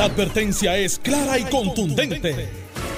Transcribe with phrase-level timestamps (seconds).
[0.00, 2.48] La advertencia es clara y contundente.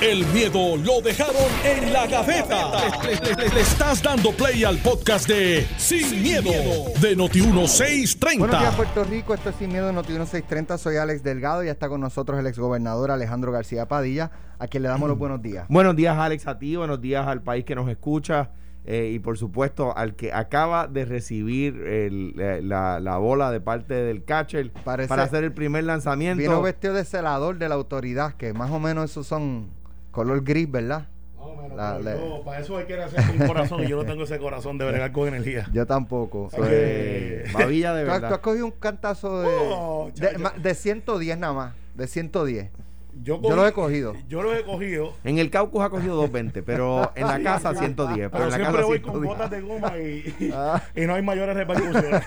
[0.00, 2.70] El miedo lo dejaron en la gaveta.
[3.02, 6.52] Le, estás dando play al podcast de Sin, miedo,
[7.00, 8.38] de Noti1630.
[8.38, 9.34] Buenos días, Puerto Rico.
[9.34, 10.78] Esto es Sin Miedo de Noti1630.
[10.78, 14.30] Soy Alex Delgado y está con nosotros el exgobernador Alejandro García Padilla,
[14.60, 15.66] a quien le damos los buenos días.
[15.68, 16.76] Buenos días, Alex, a ti.
[16.76, 18.50] Buenos días al país que nos escucha.
[18.84, 21.74] Eh, y por supuesto al que acaba de recibir
[22.64, 26.42] la, bola de parte del catcher para hacer el primer lanzamiento.
[26.42, 29.70] Vino vestido de celador de la autoridad, que más o menos esos son
[30.10, 31.06] color gris, ¿verdad?
[32.44, 35.12] para eso hay que hacer un corazón y yo no tengo ese corazón de bregar
[35.12, 35.68] con energía.
[35.72, 36.50] Yo tampoco.
[37.94, 38.28] de verdad.
[38.28, 42.70] ¿Tú, has cogido un cantazo de, oh, de, de, 110 nada más, de 110.
[43.20, 44.14] Yo, lo he cogido.
[44.28, 45.14] Yo lo he cogido.
[45.24, 48.30] En el Caucus ha cogido 220, pero en la casa 110.
[48.30, 50.82] Pero, en la siempre casa voy con botas de goma y, ah.
[50.96, 52.22] y, no hay mayores repercusiones.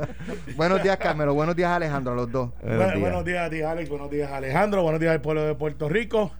[0.56, 1.34] buenos días, Carmelo.
[1.34, 2.50] Buenos días, Alejandro, a los dos.
[2.62, 3.46] Buenos, días.
[3.46, 3.88] a ti, Alex.
[3.88, 4.82] Buenos días, Alejandro.
[4.82, 6.32] Buenos días al pueblo de Puerto Rico.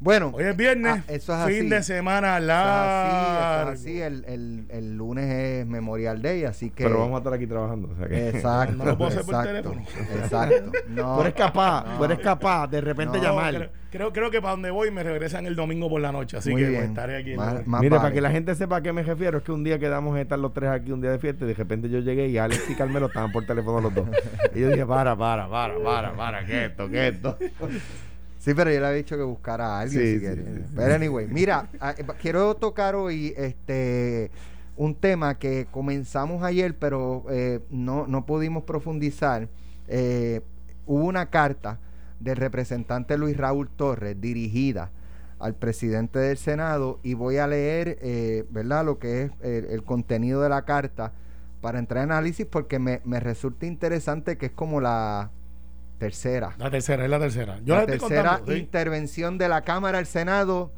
[0.00, 3.70] Bueno, hoy es viernes, ah, fin de semana largo.
[3.70, 6.84] Así, El, el, el, lunes es Memorial Day, así que.
[6.84, 7.88] Pero vamos a estar aquí trabajando.
[8.10, 8.74] Exacto.
[8.78, 9.82] no lo puedo hacer por teléfono.
[10.22, 10.72] Exacto.
[10.88, 13.70] No, tú eres capaz, no, eres capaz de repente llamar.
[13.90, 16.66] Creo, creo, que para donde voy me regresan el domingo por la noche, así que
[16.66, 17.36] pues, estaré aquí.
[17.64, 20.16] Mire, para que la gente sepa a qué me refiero, es que un día quedamos
[20.16, 22.36] a estar los tres aquí un día de fiesta y de repente yo llegué y
[22.36, 24.08] Alex y Carmelo estaban por teléfono los dos.
[24.52, 27.38] y yo dije, para, para, para, para, para, ¿qué esto, qué esto?
[28.44, 32.04] Sí, pero yo le había dicho que buscara a alguien si Pero anyway, mira, eh,
[32.20, 34.30] quiero tocar hoy este
[34.76, 39.48] un tema que comenzamos ayer, pero eh, no, no pudimos profundizar.
[39.88, 40.42] Eh,
[40.84, 41.78] hubo una carta
[42.20, 44.90] del representante Luis Raúl Torres dirigida
[45.38, 47.98] al presidente del Senado y voy a leer,
[48.50, 51.12] ¿verdad?, lo que es el, contenido de la carta
[51.62, 55.30] para entrar en análisis porque me, me resulta interesante que es como la
[55.98, 56.54] Tercera.
[56.58, 57.60] La tercera, es la tercera.
[57.64, 60.72] la, tercera intervención de la Cámara al Senado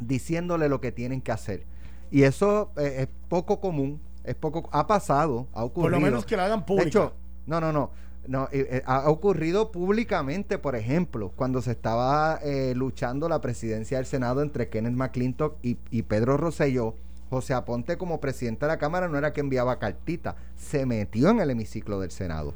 [0.00, 1.64] diciéndole lo que tienen que hacer.
[2.10, 5.90] Y eso eh, es poco común, es poco ha pasado, ha ocurrido.
[5.90, 6.84] Por lo menos que la hagan pública.
[6.84, 7.14] De hecho,
[7.46, 7.90] no, no, no.
[8.28, 12.38] No, eh, eh, ha ocurrido públicamente, por ejemplo, cuando se estaba
[12.74, 16.94] luchando la presidencia del Senado entre Kenneth McClintock y, y Pedro Rosselló.
[17.30, 21.40] José Aponte como presidente de la Cámara no era que enviaba cartita, se metió en
[21.40, 22.52] el hemiciclo del Senado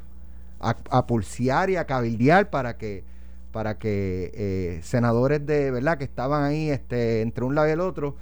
[0.59, 3.03] a, pulsear y a cabildear para que
[3.51, 7.79] para que eh, senadores de verdad que estaban ahí este entre un lado y el
[7.79, 8.15] otro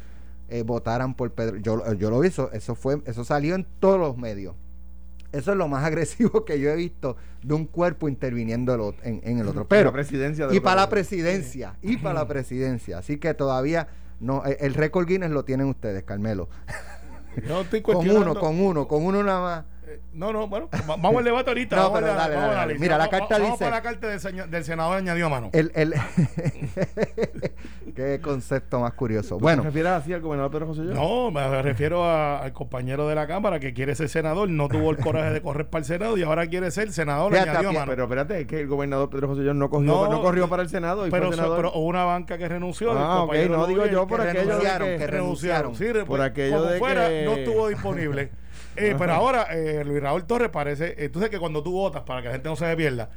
[0.48, 1.58] eh, votaran por Pedro.
[1.58, 4.56] Yo, yo lo vi eso, eso fue eso salió en todos los medios.
[5.32, 9.48] Eso es lo más agresivo que yo he visto de un cuerpo interviniendo en, el
[9.48, 9.68] otro.
[9.68, 13.00] Pero presidencia y para la presidencia y para la presidencia.
[13.00, 13.88] Así que todavía
[14.20, 16.48] no eh, el récord Guinness lo tienen ustedes Carmelo.
[17.84, 19.66] Con uno con uno con uno nada más
[20.14, 21.76] no, no, bueno, vamos al debate ahorita.
[21.90, 23.66] vamos a Mira, la carta vamos, dice.
[23.66, 24.08] Vamos la carta
[24.48, 25.50] del, senador añadió a mano.
[25.54, 25.94] El, el
[27.96, 29.40] Qué concepto más curioso.
[29.40, 29.62] Bueno.
[29.62, 33.60] ¿Te refieres así al gobernador Pedro José No, me refiero al compañero de la Cámara
[33.60, 36.48] que quiere ser senador, no tuvo el coraje de correr para el Senado y ahora
[36.48, 37.86] quiere ser senador añadió a mano.
[37.88, 41.08] Pero espérate, es que el gobernador Pedro José no, cogió, no, corrió para el Senado.
[41.08, 41.58] Y pero, fue senador.
[41.58, 42.92] pero una banca que renunció.
[42.92, 45.76] Ah, ok, no digo yo por aquello de que, renunciaron.
[45.76, 48.32] Sí, por aquello de fuera, no estuvo disponible.
[48.76, 50.96] Eh, pero ahora, eh, Luis Raúl Torres parece.
[50.98, 53.10] Eh, tú sabes que cuando tú votas, para que la gente no se pierda,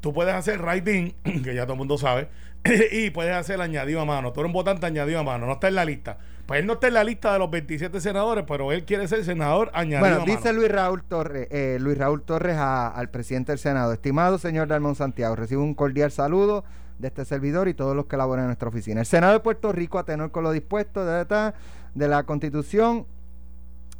[0.00, 1.12] tú puedes hacer writing,
[1.44, 2.28] que ya todo el mundo sabe,
[2.92, 4.32] y puedes hacer el añadido a mano.
[4.32, 6.18] Tú eres un votante añadido a mano, no está en la lista.
[6.46, 9.22] Pues él no está en la lista de los 27 senadores, pero él quiere ser
[9.22, 13.92] senador añadido bueno, dice Luis Raúl Torres, eh, Luis Raúl Torres al presidente del Senado.
[13.92, 16.64] Estimado señor Dalmón Santiago, recibo un cordial saludo
[16.98, 19.00] de este servidor y todos los que laboran en nuestra oficina.
[19.00, 21.52] El Senado de Puerto Rico, a tener con lo dispuesto de,
[21.94, 23.06] de la Constitución,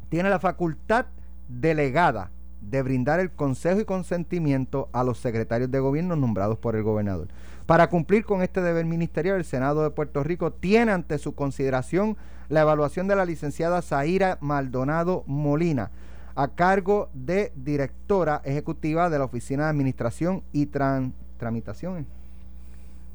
[0.09, 1.05] tiene la facultad
[1.47, 2.31] delegada
[2.61, 7.27] de brindar el consejo y consentimiento a los secretarios de gobierno nombrados por el gobernador.
[7.65, 12.17] Para cumplir con este deber ministerial, el Senado de Puerto Rico tiene ante su consideración
[12.49, 15.91] la evaluación de la licenciada Zaira Maldonado Molina,
[16.35, 22.07] a cargo de directora ejecutiva de la Oficina de Administración y Tramitación,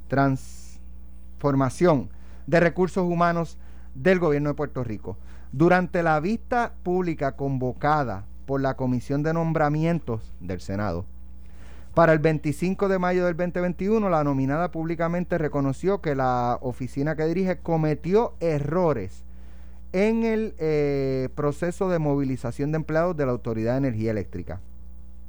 [0.09, 2.11] Transformación
[2.47, 3.59] de Recursos Humanos
[3.95, 5.17] del Gobierno de Puerto Rico.
[5.57, 11.07] Durante la vista pública convocada por la Comisión de Nombramientos del Senado,
[11.95, 17.27] para el 25 de mayo del 2021, la nominada públicamente reconoció que la oficina que
[17.27, 19.23] dirige cometió errores
[19.93, 24.61] en el eh, proceso de movilización de empleados de la Autoridad de Energía Eléctrica.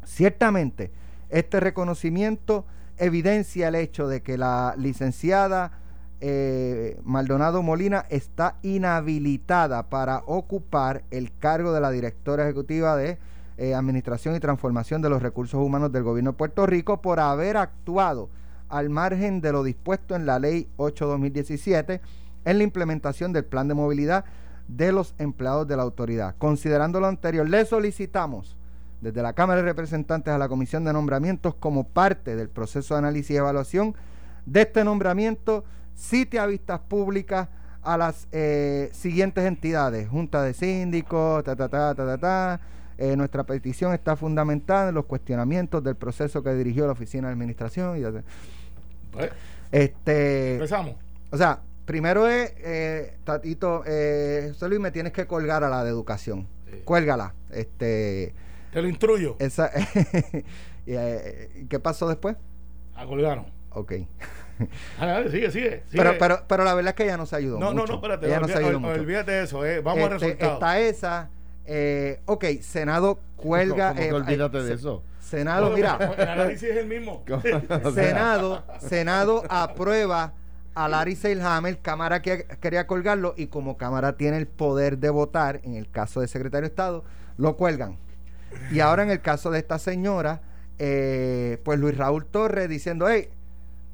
[0.05, 0.89] Ciertamente,
[1.29, 2.65] este reconocimiento
[2.97, 5.84] evidencia el hecho de que la licenciada
[6.21, 13.17] eh, Maldonado Molina está inhabilitada para ocupar el cargo de la directora ejecutiva de
[13.57, 17.57] eh, Administración y Transformación de los Recursos Humanos del Gobierno de Puerto Rico por haber
[17.57, 18.29] actuado
[18.69, 22.01] al margen de lo dispuesto en la Ley 8-2017
[22.45, 24.25] en la implementación del plan de movilidad
[24.67, 26.35] de los empleados de la autoridad.
[26.37, 28.57] Considerando lo anterior, le solicitamos
[29.01, 32.99] desde la Cámara de Representantes a la Comisión de Nombramientos como parte del proceso de
[32.99, 33.95] análisis y evaluación
[34.45, 35.63] de este nombramiento,
[35.95, 37.49] cite a vistas públicas
[37.81, 42.61] a las eh, siguientes entidades, Junta de Síndicos, ta, ta, ta, ta, ta, ta.
[42.97, 47.33] Eh, nuestra petición está fundamentada en los cuestionamientos del proceso que dirigió la Oficina de
[47.33, 47.97] Administración.
[47.97, 48.03] Y,
[49.11, 49.31] pues,
[49.71, 50.95] este, empezamos.
[51.31, 55.89] O sea, primero es, eh, Tatito, eh, Luis, me tienes que colgar a la de
[55.89, 56.47] educación.
[56.83, 57.33] Cuélgala.
[57.51, 58.33] Este,
[58.71, 59.35] Te lo instruyo.
[59.39, 59.71] Esa,
[60.85, 62.35] eh, ¿Qué pasó después?
[62.95, 63.45] A colgaron.
[63.71, 63.93] Ok.
[64.99, 67.59] Ah, sigue, sigue, Pero, pero, pero la verdad es que ella no se ayudó.
[67.59, 68.27] No, no, no, espérate.
[68.27, 69.01] Ella no se ayudó mucho.
[69.01, 69.81] Olvídate de eso, eh.
[69.81, 70.53] vamos este, resultado.
[70.53, 71.29] Está esa.
[71.65, 73.89] Eh, ok, Senado cuelga.
[73.89, 75.03] ¿Cómo, cómo eh, olvídate de eso?
[75.19, 75.97] Senado, mira.
[76.17, 77.23] El análisis es el mismo.
[77.93, 80.33] Senado, Senado aprueba
[80.75, 85.61] a Larry Seilhammer, Cámara que quería colgarlo y como Cámara tiene el poder de votar,
[85.63, 87.03] en el caso del secretario de Estado,
[87.37, 87.97] lo cuelgan.
[88.71, 90.41] Y ahora en el caso de esta señora,
[90.77, 93.29] eh, pues Luis Raúl Torres diciendo, hey,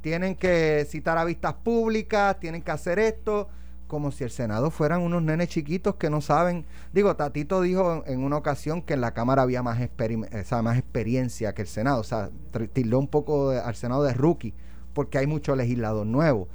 [0.01, 3.47] tienen que citar a vistas públicas, tienen que hacer esto,
[3.87, 6.65] como si el Senado fueran unos nenes chiquitos que no saben.
[6.93, 11.67] Digo, Tatito dijo en, una ocasión que en la Cámara había más, experiencia que el
[11.67, 12.29] Senado, o sea,
[12.73, 14.53] tildó un poco al Senado de rookie,
[14.93, 16.47] porque hay mucho legislador nuevo.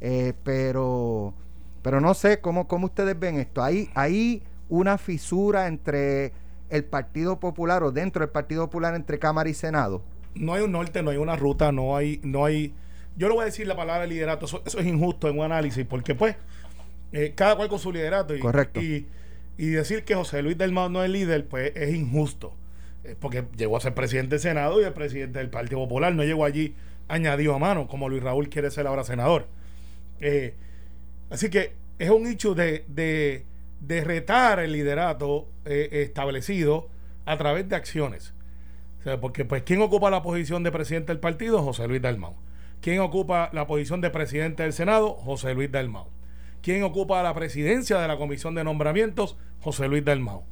[0.00, 1.34] Eh, pero,
[1.82, 3.62] pero no sé cómo, cómo ustedes ven esto.
[3.62, 6.32] Hay, hay una fisura entre
[6.70, 10.02] el Partido Popular o dentro del Partido Popular entre Cámara y Senado.
[10.34, 12.74] No hay un norte, no hay una ruta, no hay, no hay
[13.16, 16.14] yo no voy a decir la palabra liderato, eso, es injusto en un análisis, porque
[16.14, 16.36] pues
[17.12, 18.34] eh, cada cual con su liderato.
[18.34, 18.80] Y, Correcto.
[18.82, 19.06] Y,
[19.56, 22.56] decir que José Luis del Mao no es líder, pues es injusto.
[23.04, 26.24] Eh, porque llegó a ser presidente del Senado y el presidente del Partido Popular, no
[26.24, 26.74] llegó allí
[27.06, 29.46] añadido a mano, como Luis Raúl quiere ser ahora senador.
[30.20, 30.54] Eh,
[31.30, 33.44] así que es un hecho de, de,
[33.80, 36.88] de retar el liderato establecido
[37.26, 38.34] a través de acciones.
[39.00, 41.62] O sea, porque pues ¿quién ocupa la posición de presidente del partido?
[41.62, 42.34] José Luis Dalmau.
[42.84, 45.14] ¿Quién ocupa la posición de presidente del Senado?
[45.14, 46.08] José Luis Dalmau.
[46.60, 49.38] ¿Quién ocupa la presidencia de la Comisión de Nombramientos?
[49.62, 50.42] José Luis Dalmau.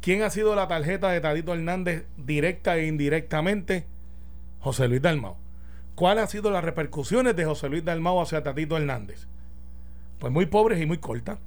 [0.00, 3.84] ¿Quién ha sido la tarjeta de Tadito Hernández directa e indirectamente?
[4.60, 5.38] José Luis Dalmau.
[5.96, 9.26] ¿Cuáles han sido las repercusiones de José Luis Dalmau hacia Tadito Hernández?
[10.20, 11.40] Pues muy pobres y muy cortas.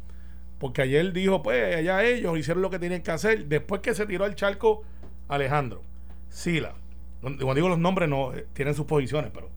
[0.60, 3.46] Porque ayer dijo, pues allá ellos hicieron lo que tenían que hacer.
[3.46, 4.84] Después que se tiró al charco
[5.30, 5.82] Alejandro,
[6.28, 6.74] Sila.
[7.22, 9.53] Cuando digo los nombres, no eh, tienen sus posiciones, pero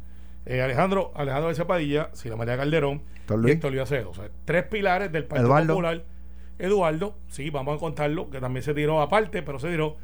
[0.47, 3.03] eh, Alejandro, Alejandro de Padilla, Sila María Calderón
[3.45, 6.05] y Héctor Luis O sea, tres pilares del Partido Popular.
[6.59, 9.97] Eduardo, sí, vamos a contarlo, que también se tiró aparte, pero se tiró.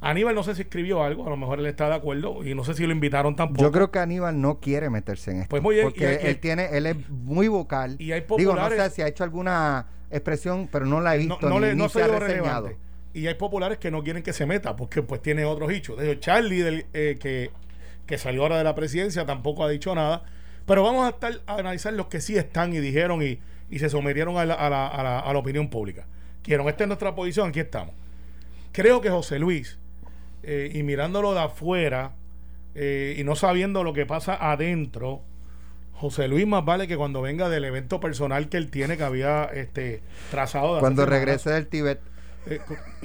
[0.00, 2.64] Aníbal no sé si escribió algo, a lo mejor él está de acuerdo y no
[2.64, 3.62] sé si lo invitaron tampoco.
[3.62, 5.50] Yo creo que Aníbal no quiere meterse en esto.
[5.50, 7.96] Pues muy bien, porque él tiene, él es muy vocal.
[7.98, 11.18] Y hay populares, Digo, no sé si ha hecho alguna expresión, pero no la he
[11.18, 12.72] visto no, ni, se ha reseñado.
[13.14, 15.96] Y hay populares que no quieren que se meta porque pues tiene otros hechos.
[15.96, 17.52] De hecho, Charlie, del, eh, que
[18.06, 20.22] que salió ahora de la presidencia, tampoco ha dicho nada.
[20.66, 23.38] Pero vamos a estar a analizar los que sí están y dijeron y,
[23.78, 26.06] se sometieron a la, a, la, a, la, opinión pública.
[26.42, 27.94] Quiero, esta es nuestra posición, aquí estamos.
[28.70, 29.78] Creo que José Luis,
[30.44, 32.12] eh, y mirándolo de afuera,
[32.74, 35.22] eh, y no sabiendo lo que pasa adentro,
[35.92, 39.44] José Luis más vale que cuando venga del evento personal que él tiene, que había
[39.44, 40.78] este trazado.
[40.78, 42.00] Cuando regrese del Tíbet
[42.46, 42.60] eh,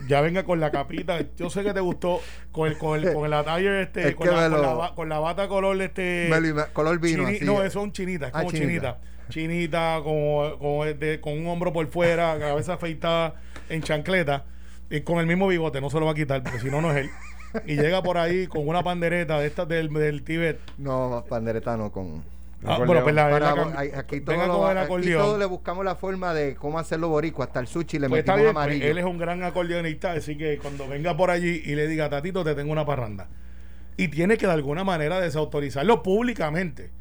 [0.07, 1.19] ya venga con la capita.
[1.37, 4.93] Yo sé que te gustó con el, con el, con el attire este, con la,
[4.95, 6.29] con, la, bata color este.
[6.73, 7.23] color vino.
[7.41, 8.99] no, eso son chinitas, ah, como chinita.
[9.29, 13.35] Chinita, como, este, con un hombro por fuera, cabeza afeitada
[13.69, 14.45] en chancleta,
[14.89, 16.91] y con el mismo bigote, no se lo va a quitar, porque si no, no
[16.91, 17.09] es él.
[17.65, 20.59] Y llega por ahí con una pandereta de estas del, del Tíbet.
[20.77, 22.23] No, pandereta no, con
[22.65, 23.17] Ah, bueno, pues
[23.95, 27.45] aquí, todo le buscamos la forma de cómo hacerlo boricua.
[27.45, 28.85] Hasta el sushi le pues metimos pues, amarillo.
[28.85, 32.43] él es un gran acordeonista, así que cuando venga por allí y le diga, Tatito,
[32.43, 33.27] te tengo una parranda.
[33.95, 36.91] Y tiene que de alguna manera desautorizarlo públicamente.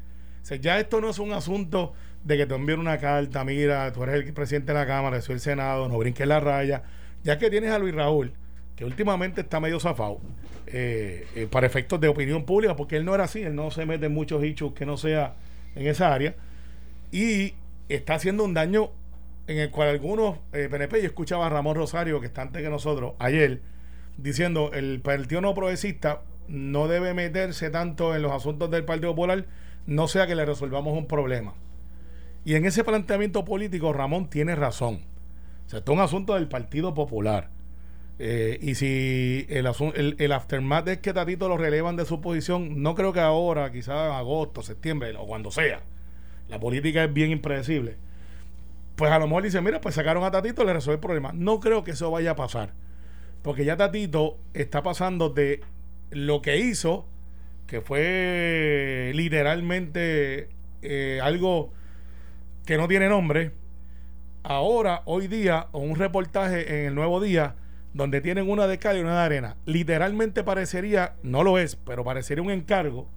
[0.41, 3.91] O sea, ya esto no es un asunto de que te envíen una carta, mira,
[3.91, 6.83] tú eres el presidente de la Cámara, soy el Senado, no brinques la raya.
[7.23, 8.31] Ya que tienes a Luis Raúl,
[8.77, 10.19] que últimamente está medio zafado,
[10.67, 13.85] eh, eh, para efectos de opinión pública, porque él no era así, él no se
[13.85, 15.35] mete en muchos hechos que no sea
[15.75, 16.35] en esa área
[17.11, 17.53] y
[17.89, 18.91] está haciendo un daño
[19.47, 22.69] en el cual algunos eh, PNP, yo escuchaba a Ramón Rosario, que está antes que
[22.69, 23.61] nosotros, ayer,
[24.17, 29.45] diciendo el partido no progresista no debe meterse tanto en los asuntos del Partido Popular,
[29.85, 31.53] no sea que le resolvamos un problema.
[32.43, 35.01] Y en ese planteamiento político, Ramón tiene razón.
[35.65, 37.49] O sea, esto es un asunto del Partido Popular.
[38.21, 42.83] Eh, y si el, el, el, aftermath es que Tatito lo relevan de su posición,
[42.83, 45.81] no creo que ahora, quizás en agosto, septiembre o cuando sea.
[46.49, 47.95] La política es bien impredecible.
[48.97, 51.31] Pues a lo mejor dice, mira, pues sacaron a Tatito, le resuelve el problema.
[51.33, 52.73] No creo que eso vaya a pasar.
[53.41, 55.61] Porque ya Tatito está pasando de
[56.11, 57.05] lo que hizo,
[57.67, 60.49] que fue literalmente
[60.81, 61.71] eh, algo
[62.65, 63.51] que no tiene nombre,
[64.43, 67.55] ahora, hoy día, un reportaje en el Nuevo Día,
[67.93, 69.55] donde tienen una de cal y una de arena.
[69.65, 73.07] Literalmente parecería, no lo es, pero parecería un encargo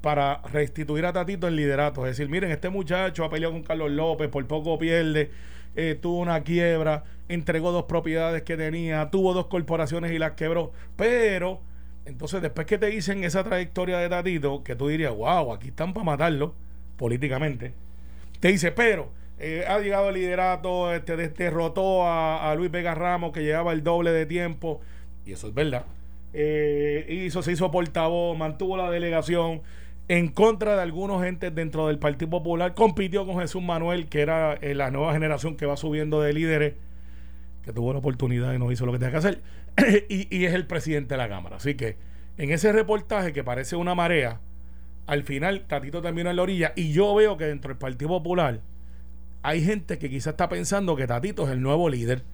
[0.00, 2.06] para restituir a Tatito el liderato.
[2.06, 5.30] Es decir, miren, este muchacho ha peleado con Carlos López, por poco pierde,
[5.74, 10.72] eh, tuvo una quiebra, entregó dos propiedades que tenía, tuvo dos corporaciones y las quebró.
[10.96, 11.60] Pero,
[12.04, 15.92] entonces, después que te dicen esa trayectoria de Tatito, que tú dirías, wow, aquí están
[15.92, 16.54] para matarlo
[16.96, 17.74] políticamente,
[18.38, 23.42] te dice, pero eh, ha llegado el liderato, este, derrotó a, Luis Vega Ramos, que
[23.42, 24.80] llevaba el doble de tiempo,
[25.26, 25.84] y eso es verdad.
[26.32, 29.62] Eh, se hizo portavoz, mantuvo la delegación
[30.08, 34.54] en contra de algunos gentes dentro del Partido Popular, compitió con Jesús Manuel, que era
[34.54, 36.74] eh, la nueva generación que va subiendo de líderes,
[37.64, 39.42] que tuvo la oportunidad y no hizo lo que tenía que hacer,
[40.08, 41.56] y, y es el presidente de la Cámara.
[41.56, 41.96] Así que
[42.38, 44.40] en ese reportaje que parece una marea,
[45.06, 48.60] al final Tatito terminó en la orilla, y yo veo que dentro del Partido Popular,
[49.46, 52.24] hay gente que quizás está pensando que Tatito es el nuevo líder,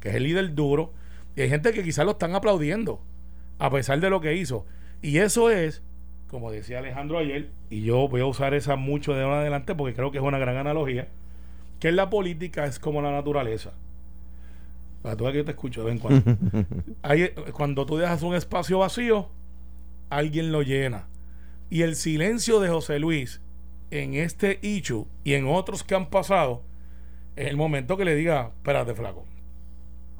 [0.00, 0.94] que es el líder duro,
[1.36, 3.02] y hay gente que quizás lo están aplaudiendo,
[3.58, 4.64] a pesar de lo que hizo.
[5.02, 5.82] Y eso es,
[6.28, 9.74] como decía Alejandro ayer, y yo voy a usar esa mucho de ahora en adelante
[9.74, 11.08] porque creo que es una gran analogía,
[11.78, 13.72] que en la política es como la naturaleza.
[15.02, 17.52] Para tú que yo te escucho de vez en cuando.
[17.52, 19.28] cuando tú dejas un espacio vacío,
[20.08, 21.04] alguien lo llena.
[21.68, 23.41] Y el silencio de José Luis
[23.92, 26.62] en este hecho y en otros que han pasado,
[27.36, 29.26] es el momento que le diga, espérate flaco,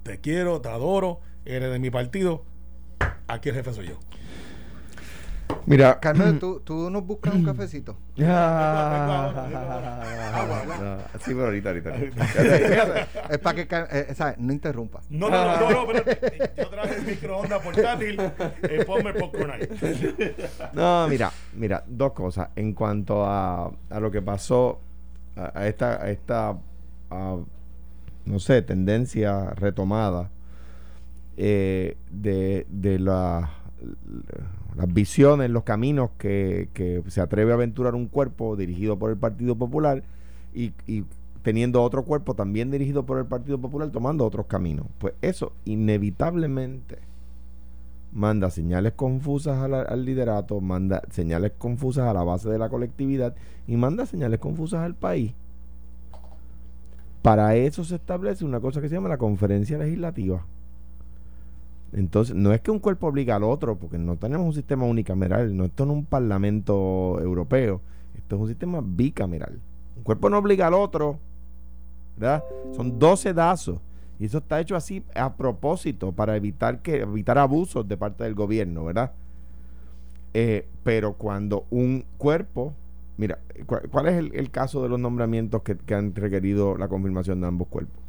[0.03, 2.45] te quiero, te adoro, eres de mi partido,
[3.29, 3.99] aquí el jefe soy yo.
[5.67, 7.97] Mira, Carmen, ¿tú, ¿tú nos buscas un cafecito?
[8.17, 8.23] sí,
[11.27, 11.95] pero ahorita, ahorita.
[13.31, 14.39] es para que, eh, ¿sabes?
[14.39, 15.01] No interrumpa.
[15.11, 16.05] No, no, no, no, pero
[16.57, 18.21] yo traje el microondas portátil,
[18.63, 19.69] eh, ponme el popcorn ahí.
[20.73, 22.49] no, mira, mira, dos cosas.
[22.57, 24.81] En cuanto a, a lo que pasó,
[25.37, 26.57] a, esta, a esta
[28.25, 30.31] no sé, tendencia retomada
[31.37, 33.51] eh, de, de la
[34.77, 39.17] las visiones, los caminos que, que, se atreve a aventurar un cuerpo dirigido por el
[39.17, 40.03] Partido Popular
[40.55, 41.05] y, y,
[41.43, 44.87] teniendo otro cuerpo también dirigido por el Partido Popular tomando otros caminos.
[44.99, 46.99] Pues eso inevitablemente
[48.13, 53.35] manda señales confusas al liderato, manda señales confusas a la base de la colectividad
[53.67, 55.33] y manda señales confusas al país.
[57.23, 60.45] Para eso se establece una cosa que se llama la conferencia legislativa
[61.93, 65.55] entonces, no es que un cuerpo obliga al otro, porque no tenemos un sistema unicameral,
[65.55, 67.83] no esto no es un parlamento europeo,
[68.17, 69.61] esto es un sistema bicameral.
[69.97, 71.19] Un cuerpo no obliga al otro,
[72.17, 72.43] ¿verdad?
[72.75, 73.79] Son 12 dazos.
[74.19, 78.35] Y eso está hecho así a propósito, para evitar que evitar abusos de parte del
[78.35, 79.13] gobierno, ¿verdad?
[80.33, 82.73] Eh, pero cuando un cuerpo,
[83.19, 87.69] mira, ¿cuál, es el, caso de los nombramientos que han requerido la confirmación de ambos
[87.69, 88.02] cuerpos?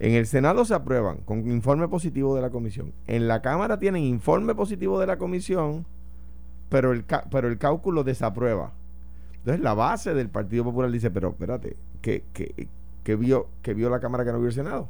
[0.00, 2.94] En el Senado se aprueban con informe positivo de la comisión.
[3.06, 5.84] En la Cámara tienen informe positivo de la comisión,
[6.70, 8.72] pero el, pero el cálculo desaprueba.
[9.34, 12.24] Entonces la base del Partido Popular dice, pero espérate, ¿qué,
[13.18, 14.88] vio, que vio la Cámara que no vio el Senado?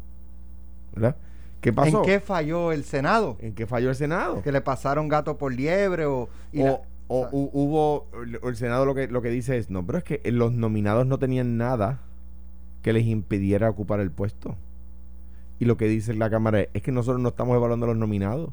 [0.95, 1.17] ¿Verdad?
[1.61, 1.99] ¿Qué pasó?
[1.99, 3.37] ¿En qué falló el Senado?
[3.41, 4.43] ¿En qué falló el Senado?
[4.43, 6.29] Que le pasaron gato por liebre o...
[6.57, 6.81] o,
[7.33, 8.07] hubo,
[8.45, 11.19] el Senado lo que, lo que dice es, no, pero es que los nominados no
[11.19, 11.99] tenían nada
[12.83, 14.57] que les impidiera ocupar el puesto.
[15.61, 18.51] Y lo que dice la Cámara es, que nosotros no estamos evaluando a los nominados.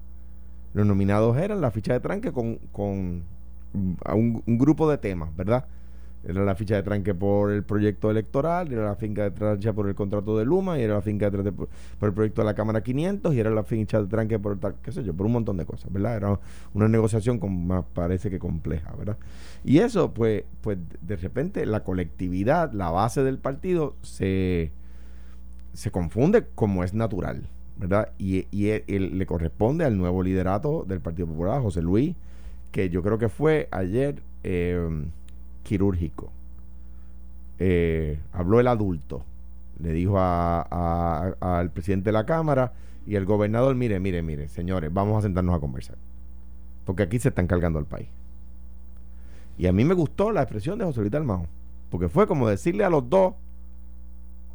[0.73, 3.23] Los nominados eran la ficha de tranque con, con
[3.73, 5.65] un, grupo de temas, ¿verdad?
[6.27, 9.87] Era la ficha de tranque por el proyecto electoral, era la ficha de tranque por
[9.87, 11.69] el contrato de Luma, y era la ficha de tranque por,
[12.01, 14.91] el proyecto de la Cámara 500, y era la ficha de tranque por tal, qué
[14.91, 16.17] sé yo, por un montón de cosas, ¿verdad?
[16.17, 16.39] Era
[16.73, 19.17] una negociación con, más parece que compleja, ¿verdad?
[19.63, 24.73] Y eso, pues, pues de repente la colectividad, la base del partido, se
[25.77, 28.09] se confunde como es natural, ¿verdad?
[28.17, 32.15] Y, y, le corresponde al nuevo liderato del Partido Popular, José Luis,
[32.71, 35.05] que yo creo que fue ayer eh,
[35.61, 36.31] quirúrgico.
[38.33, 39.23] Habló el adulto,
[39.79, 42.73] le dijo al presidente de la Cámara
[43.05, 45.97] y el gobernador, mire, mire, mire, señores, vamos a sentarnos a conversar,
[46.85, 48.07] porque aquí se están cargando al país.
[49.59, 51.45] Y a mí me gustó la expresión de José Luis Dalmao,
[51.91, 53.35] porque fue como decirle a los dos,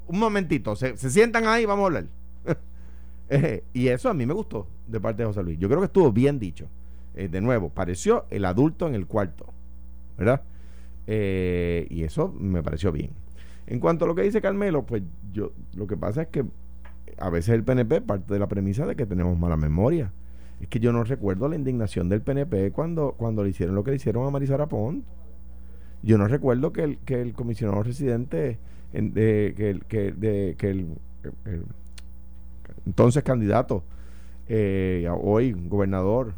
[0.06, 2.06] un momentito, se, sientan ahí, vamos a hablar.
[3.72, 5.58] y eso a mí me gustó de parte de José Luis.
[5.58, 6.68] Yo creo que estuvo bien dicho.
[7.14, 9.46] Eh, de nuevo, pareció el adulto en el cuarto,
[10.16, 10.42] ¿verdad?
[11.06, 13.10] Eh, y eso me pareció bien.
[13.66, 16.44] En cuanto a lo que dice Carmelo, pues yo lo que pasa es que
[17.18, 20.12] a veces el PNP parte de la premisa de que tenemos mala memoria.
[20.60, 23.90] Es que yo no recuerdo la indignación del PNP cuando, cuando le hicieron lo que
[23.90, 25.04] le hicieron a Marisara Pont.
[26.02, 28.58] Yo no recuerdo que el, que el comisionado residente,
[28.92, 30.88] de, que, el, que, de, que el,
[32.86, 33.84] entonces candidato,
[34.48, 36.34] eh, hoy gobernador,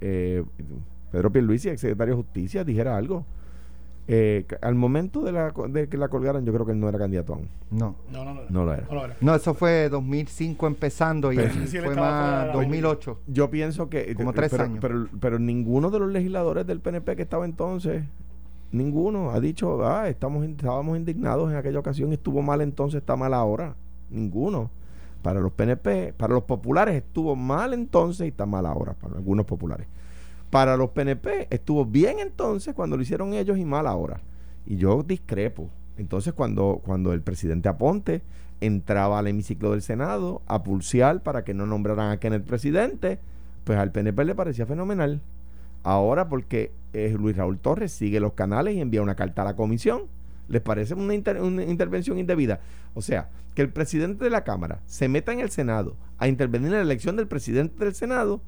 [0.00, 0.44] eh,
[1.10, 3.24] Pedro Pierluisi, ex secretario de Justicia, dijera algo.
[4.08, 6.96] Eh, al momento de, la, de que la colgaran, yo creo que él no era
[6.96, 7.48] candidato aún.
[7.72, 7.96] No.
[8.12, 9.16] No, no, no, no lo era.
[9.20, 13.20] No, eso fue 2005 empezando y fue más 2008.
[13.26, 14.14] Yo pienso que.
[14.14, 14.78] Como tres años.
[14.80, 18.04] Pero, pero, ninguno de los legisladores del PNP que estaba entonces,
[18.76, 23.34] ninguno ha dicho, ah, estamos, estábamos indignados en aquella ocasión, estuvo mal entonces, está mal
[23.34, 23.74] ahora.
[24.10, 24.70] Ninguno.
[25.22, 29.46] Para los PNP, para los populares estuvo mal entonces y está mal ahora, para algunos
[29.46, 29.86] populares.
[30.50, 34.20] Para los PNP estuvo bien entonces cuando lo hicieron ellos y mal ahora.
[34.66, 35.68] Y yo discrepo.
[35.98, 38.22] Entonces cuando, cuando el presidente Aponte
[38.60, 43.18] entraba al hemiciclo del Senado a pulsear para que no nombraran a Kenneth presidente,
[43.64, 45.20] pues al PNP le parecía fenomenal.
[45.86, 49.54] Ahora porque eh, Luis Raúl Torres sigue los canales y envía una carta a la
[49.54, 50.02] comisión.
[50.48, 52.58] ¿Les parece una, intervención indebida?
[52.94, 56.72] O sea, que el presidente de la Cámara se meta en el Senado a intervenir
[56.72, 58.40] en la elección del presidente del Senado,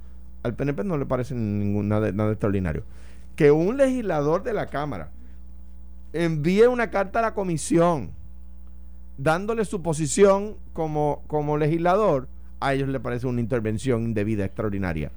[0.43, 2.83] al PNP no le parece ningún, nada, extraordinario.
[3.37, 5.13] Que un legislador de la Cámara
[6.13, 8.11] envíe una carta a la comisión
[9.17, 12.27] dándole su posición como, como legislador,
[12.59, 15.13] a ellos le parece una intervención indebida extraordinaria.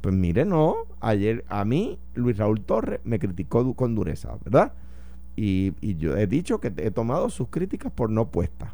[0.00, 4.72] Pues mire, no, ayer a mí Luis Raúl Torres me criticó con dureza, ¿verdad?
[5.36, 8.70] Y, yo he dicho que he tomado sus críticas por no puestas,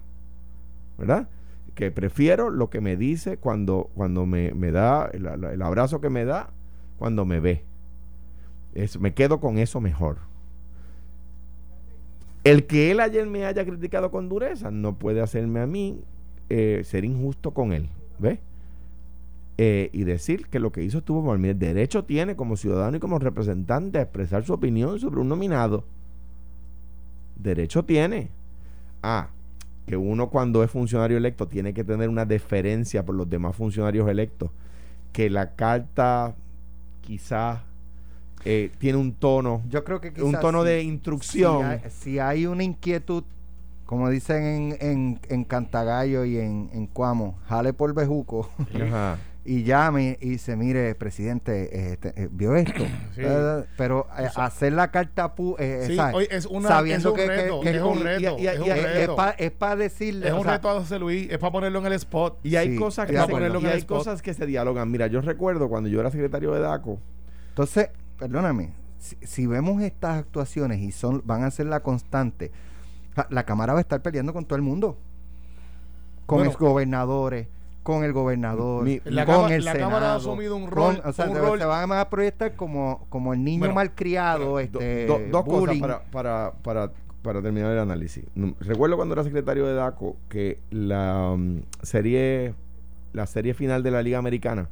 [0.99, 1.29] ¿verdad?
[1.75, 6.25] que prefiero lo que me dice cuando, cuando me, me da, el, abrazo que me
[6.25, 6.50] da
[6.99, 7.64] cuando me ve.
[9.00, 10.19] Me quedo con eso mejor.
[12.45, 16.02] El que él ayer me haya criticado con dureza no puede hacerme a mí
[16.49, 17.89] eh, ser injusto con él.
[18.19, 18.39] ¿Ves?
[19.58, 21.45] Eh, y decir que lo que hizo estuvo mal.
[21.45, 25.84] El derecho tiene como ciudadano y como representante a expresar su opinión sobre un nominado.
[27.36, 28.30] Derecho tiene.
[29.02, 29.28] Ah,
[29.86, 34.08] que uno cuando es funcionario electo tiene que tener una deferencia por los demás funcionarios
[34.08, 34.50] electos,
[35.12, 36.34] que la carta
[37.02, 37.60] quizás
[38.45, 41.80] eh, tiene un tono, yo creo que un tono de instrucción.
[41.91, 43.25] Si hay, una inquietud,
[43.84, 48.49] como dicen en, en, en Cantagallo y en, en Cuamo, jale por bejuco.
[48.75, 49.19] Ajá.
[49.45, 52.85] y llame y dice, mire, presidente, este, eh, vio esto.
[53.15, 55.99] Eh, pero eh, hacer la carta pu sí,
[56.31, 58.37] es una, sabiendo que, es un reto,
[59.39, 60.28] es para decirle.
[60.28, 62.39] Es un reto a José Luis, es para ponerlo en el spot.
[62.43, 64.91] Y hay cosas que, hay cosas que se dialogan.
[64.91, 66.99] Mira, yo recuerdo cuando yo era secretario de DACO.
[67.50, 72.50] Entonces, perdóname, si, vemos estas actuaciones y son van a ser la constante,
[73.28, 74.97] la Cámara va a estar peleando con todo el mundo.
[76.26, 77.49] Con los gobernadores
[77.82, 78.88] con el gobernador, con
[79.52, 81.02] el la Cámara ha asumido un rol.
[81.04, 84.60] o sea, se, van a proyectar como, como el niño malcriado.
[84.60, 86.92] este, dos cosas para, para, para,
[87.23, 88.25] para, terminar el análisis.
[88.60, 92.54] Recuerdo cuando era secretario de DACO que la um, serie
[93.12, 94.68] la serie final de la Liga Americana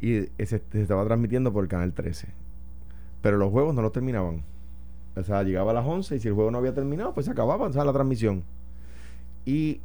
[0.00, 2.28] y se, estaba transmitiendo por el Canal 13.
[3.22, 4.44] Pero los juegos no los terminaban.
[5.16, 7.32] O sea, llegaba a las 11 y si el juego no había terminado, pues se
[7.32, 8.44] acababa o sea, la transmisión.
[9.44, 9.80] Y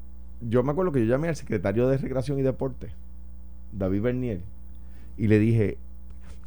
[0.50, 2.90] yo me acuerdo que yo llamé al secretario de Recreación y Deporte,
[3.72, 4.42] David Bernier,
[5.18, 5.78] y le dije,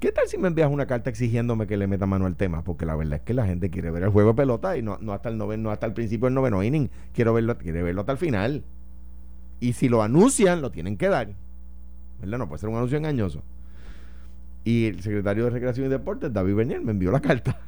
[0.01, 2.63] ¿qué tal si me envías una carta exigiéndome que le meta mano al tema?
[2.63, 4.99] Porque la verdad es que la gente quiere ver el juego de pelota y no,
[5.01, 8.03] no hasta el noveno, no hasta el principio del noveno inning, quiero verlo, quiere verlo
[8.03, 8.65] hasta el final.
[9.61, 11.29] Y si lo anuncian, lo tienen que dar.
[12.21, 12.39] ¿Verdad?
[12.39, 13.43] No puede ser un anuncio engañoso.
[14.65, 17.61] Y el secretario de Recreación y Deportes, David Bernier, me envió la carta.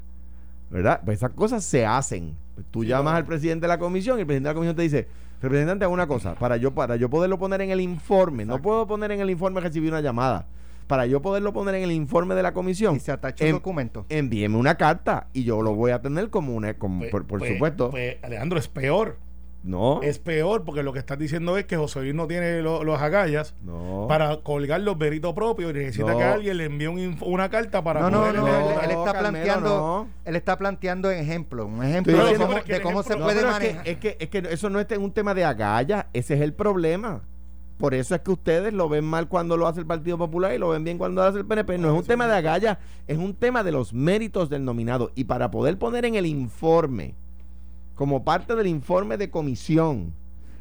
[0.70, 1.00] ¿Verdad?
[1.04, 2.34] Pues esas cosas se hacen.
[2.54, 4.82] Pues tú llamas al presidente de la comisión y el presidente de la comisión te
[4.82, 5.08] dice,
[5.40, 8.86] representante, hago una cosa, para yo, para yo poderlo poner en el informe, no puedo
[8.86, 10.46] poner en el informe recibir una llamada.
[10.86, 14.06] Para yo poderlo poner en el informe de la comisión, y se atacha el documento.
[14.08, 17.52] Envíeme una carta y yo lo voy a tener como una, como, pues, por, pues,
[17.52, 17.90] supuesto.
[17.90, 19.18] Pues, Alejandro, es peor.
[19.62, 20.00] No.
[20.02, 23.54] Es peor porque lo que estás diciendo es que José Luis no tiene los agallas
[24.08, 26.86] para colgar los veritos propios y necesita que alguien le envíe
[27.22, 32.24] una carta para no, no, no, él, está planteando él está planteando ejemplo, un ejemplo
[32.24, 33.86] de cómo, se puede manejar.
[33.86, 37.22] Es que, es que, eso no es un tema de agallas, ese es el problema.
[37.78, 40.58] Por eso es que ustedes lo ven mal cuando lo hace el Partido Popular y
[40.58, 41.78] lo ven bien cuando lo hace el PNP.
[41.78, 45.12] No es un tema de agallas, es un tema de los méritos del nominado.
[45.14, 47.14] Y para poder poner en el informe
[47.98, 50.14] como parte del informe de comisión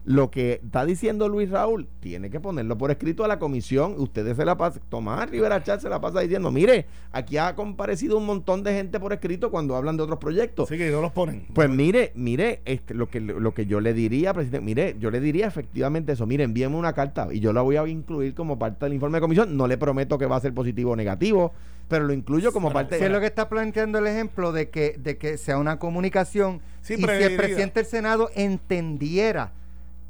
[0.07, 3.95] lo que está diciendo Luis Raúl, tiene que ponerlo por escrito a la comisión.
[3.97, 8.17] Ustedes se la pasan, Tomás Rivera Chat se la pasa diciendo, mire, aquí ha comparecido
[8.17, 10.69] un montón de gente por escrito cuando hablan de otros proyectos.
[10.69, 11.47] Sí, que no los ponen.
[11.53, 15.19] Pues mire, mire, este, lo, que, lo que yo le diría, presidente, mire, yo le
[15.19, 18.85] diría efectivamente eso, mire, envíeme una carta y yo la voy a incluir como parte
[18.85, 19.57] del informe de comisión.
[19.57, 21.51] No le prometo que va a ser positivo o negativo,
[21.89, 23.05] pero lo incluyo como parte de...
[23.05, 26.95] es lo que está planteando el ejemplo de que, de que sea una comunicación y
[26.95, 29.51] si el presidente del Senado entendiera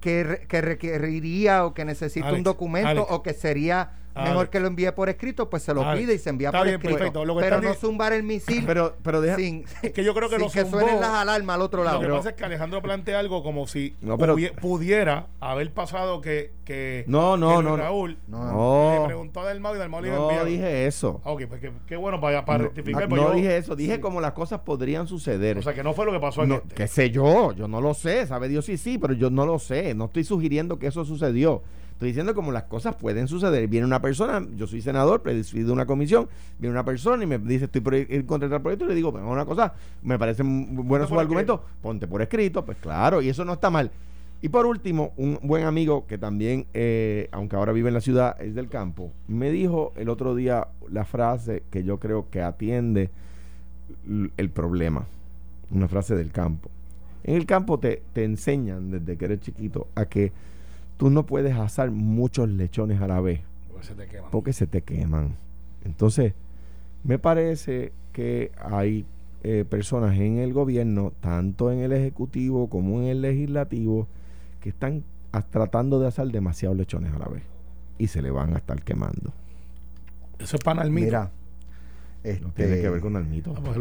[0.07, 4.91] que, que requeriría o que necesita un documento o que sería mejor que lo envíe
[4.91, 7.23] por escrito, pues se lo pide y se envía por escrito.
[7.39, 11.09] pero no zumbar el misil pero, pero sin, que yo creo que, que suenen las
[11.09, 12.01] alarmas al otro lado.
[12.01, 13.95] Lo que pasa es que Alejandro plantea algo como si
[14.61, 19.79] pudiera haber pasado que, que, no, no, no, Raúl no, le preguntó a Delmau y
[19.79, 21.21] Delmau le No dije eso.
[21.23, 23.07] Ok, pues qué, bueno para, para rectificar.
[23.07, 25.57] Pues no, dije eso, dije como las cosas podrían suceder.
[25.57, 26.75] O sea, que no fue lo que pasó en este.
[26.75, 29.59] Qué sé yo, yo no lo sé, sabe Dios sí, sí, pero yo no lo
[29.59, 31.63] sé, no estoy sugiriendo que eso sucedió.
[31.97, 33.67] Estoy diciendo como las cosas pueden suceder.
[33.67, 36.29] Viene una persona, yo soy senador, presido una comisión,
[36.59, 39.11] viene una persona y me dice estoy por ir contra el proyecto y le digo,
[39.11, 43.43] pues una cosa, me parece bueno su argumento, ponte por escrito, pues claro, y eso
[43.43, 43.89] no está mal.
[44.43, 48.39] Y por último, un buen amigo que también, eh, aunque ahora vive en la ciudad,
[48.39, 53.09] es del campo, me dijo el otro día la frase que yo creo que atiende
[54.37, 55.07] el problema,
[55.71, 56.69] una frase del campo.
[57.23, 60.31] En el campo te, te enseñan desde que eres chiquito a que
[60.97, 63.41] tú no puedes asar muchos lechones a la vez.
[64.31, 65.35] Porque se te queman.
[65.85, 66.33] Entonces,
[67.03, 69.05] me parece que hay
[69.43, 74.07] eh, personas en el gobierno, tanto en el ejecutivo como en el legislativo,
[74.61, 75.03] que están
[75.51, 77.43] tratando de asar demasiados lechones a la vez.
[77.99, 79.31] Y se le van a estar quemando.
[80.39, 81.05] Eso es para Nalmito.
[81.05, 81.31] Mira.
[82.23, 83.53] Este, tiene que ver con Nalmito.
[83.55, 83.77] Ah, pues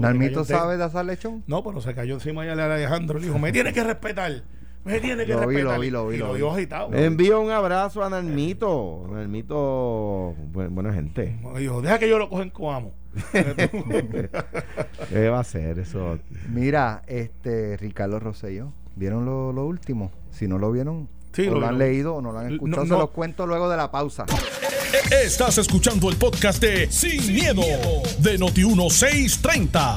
[0.00, 1.42] ¿Nalmito sabe de asar lechón?
[1.46, 3.18] No, pero se cayó encima de Alejandro.
[3.18, 4.44] Le dijo, me tiene que respetar.
[4.84, 5.80] Me tiene que lo respetar.
[5.80, 6.94] Vi, lo vi, lo vi, lo agitado.
[6.94, 9.06] Envío un abrazo a Nalmito.
[9.10, 11.38] Nalmito, buena gente.
[11.56, 12.94] dijo, deja que yo lo cogen como amo.
[15.10, 16.18] ¿Qué va a ser eso?
[16.50, 20.12] Mira, este Ricardo Rosselló, ¿vieron lo, lo último?
[20.30, 23.10] Si no lo vieron, o lo, han leído o no lo han escuchado, se los
[23.10, 24.26] cuento luego de la pausa.
[25.10, 27.62] Estás escuchando el podcast de Sin, miedo,
[28.20, 29.96] de Noti1630.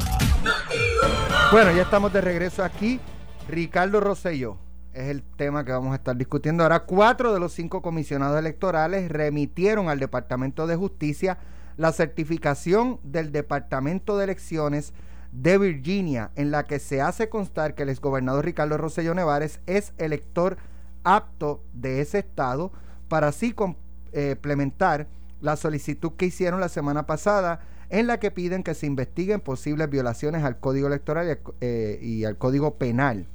[1.51, 2.99] Bueno, ya estamos de regreso aquí.
[3.47, 4.57] Ricardo Rosselló
[4.93, 6.81] es el tema que vamos a estar discutiendo ahora.
[6.81, 11.37] Cuatro de los cinco comisionados electorales remitieron al Departamento de Justicia
[11.77, 14.93] la certificación del Departamento de Elecciones
[15.31, 19.93] de Virginia, en la que se hace constar que el exgobernador Ricardo Rosselló Nevares es
[19.97, 20.57] elector
[21.03, 22.71] apto de ese estado
[23.07, 25.07] para así complementar
[25.39, 29.89] la solicitud que hicieron la semana pasada en la que piden que se investiguen posibles
[29.89, 33.25] violaciones al Código Electoral y al, eh, y al Código Penal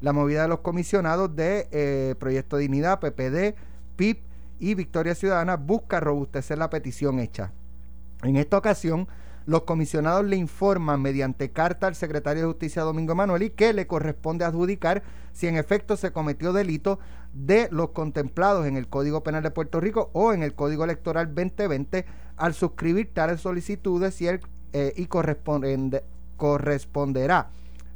[0.00, 3.54] la movida de los comisionados de eh, Proyecto Dignidad, PPD,
[3.96, 4.20] PIP
[4.60, 7.52] y Victoria Ciudadana busca robustecer la petición hecha.
[8.22, 9.08] En esta ocasión,
[9.46, 14.44] los comisionados le informan mediante carta al secretario de Justicia Domingo Manuel que le corresponde
[14.44, 16.98] adjudicar si en efecto se cometió delito
[17.32, 21.34] de los contemplados en el Código Penal de Puerto Rico o en el Código Electoral
[21.34, 22.04] 2020
[22.36, 25.06] al suscribir tales solicitudes y, eh, y
[26.36, 27.48] corresponderá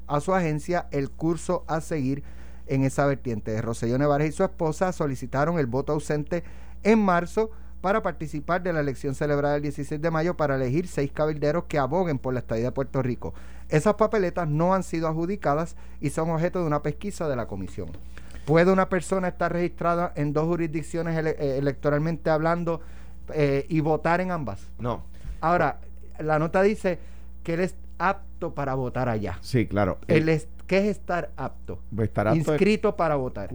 [0.06, 2.22] a su agencia el curso a seguir
[2.66, 3.60] en esa vertiente.
[3.60, 6.44] Roselló Nevares y su esposa solicitaron el voto ausente
[6.82, 11.10] en marzo para participar de la elección celebrada el 16 de mayo para elegir seis
[11.12, 13.34] cabilderos que aboguen por la estadía de Puerto Rico.
[13.68, 17.90] Esas papeletas no han sido adjudicadas y son objeto de una pesquisa de la comisión.
[18.44, 22.80] ¿Puede una persona estar registrada en dos jurisdicciones eh, electoralmente hablando
[23.34, 24.68] eh, y votar en ambas?
[24.78, 25.04] No.
[25.40, 25.80] Ahora,
[26.18, 26.98] la nota dice
[27.42, 29.38] que él es apto para votar allá.
[29.40, 29.98] Sí, claro.
[30.08, 30.28] El
[30.66, 31.80] ¿Qué es estar apto?
[31.94, 33.50] Pues estar apto Inscrito para votar.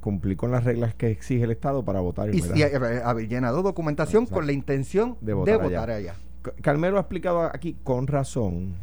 [0.00, 2.34] cumplir con las reglas que exige el Estado para votar.
[2.34, 6.14] Y, y haber llenado documentación con la intención de votar, allá.
[6.62, 8.74] Carmelo ha explicado aquí con razón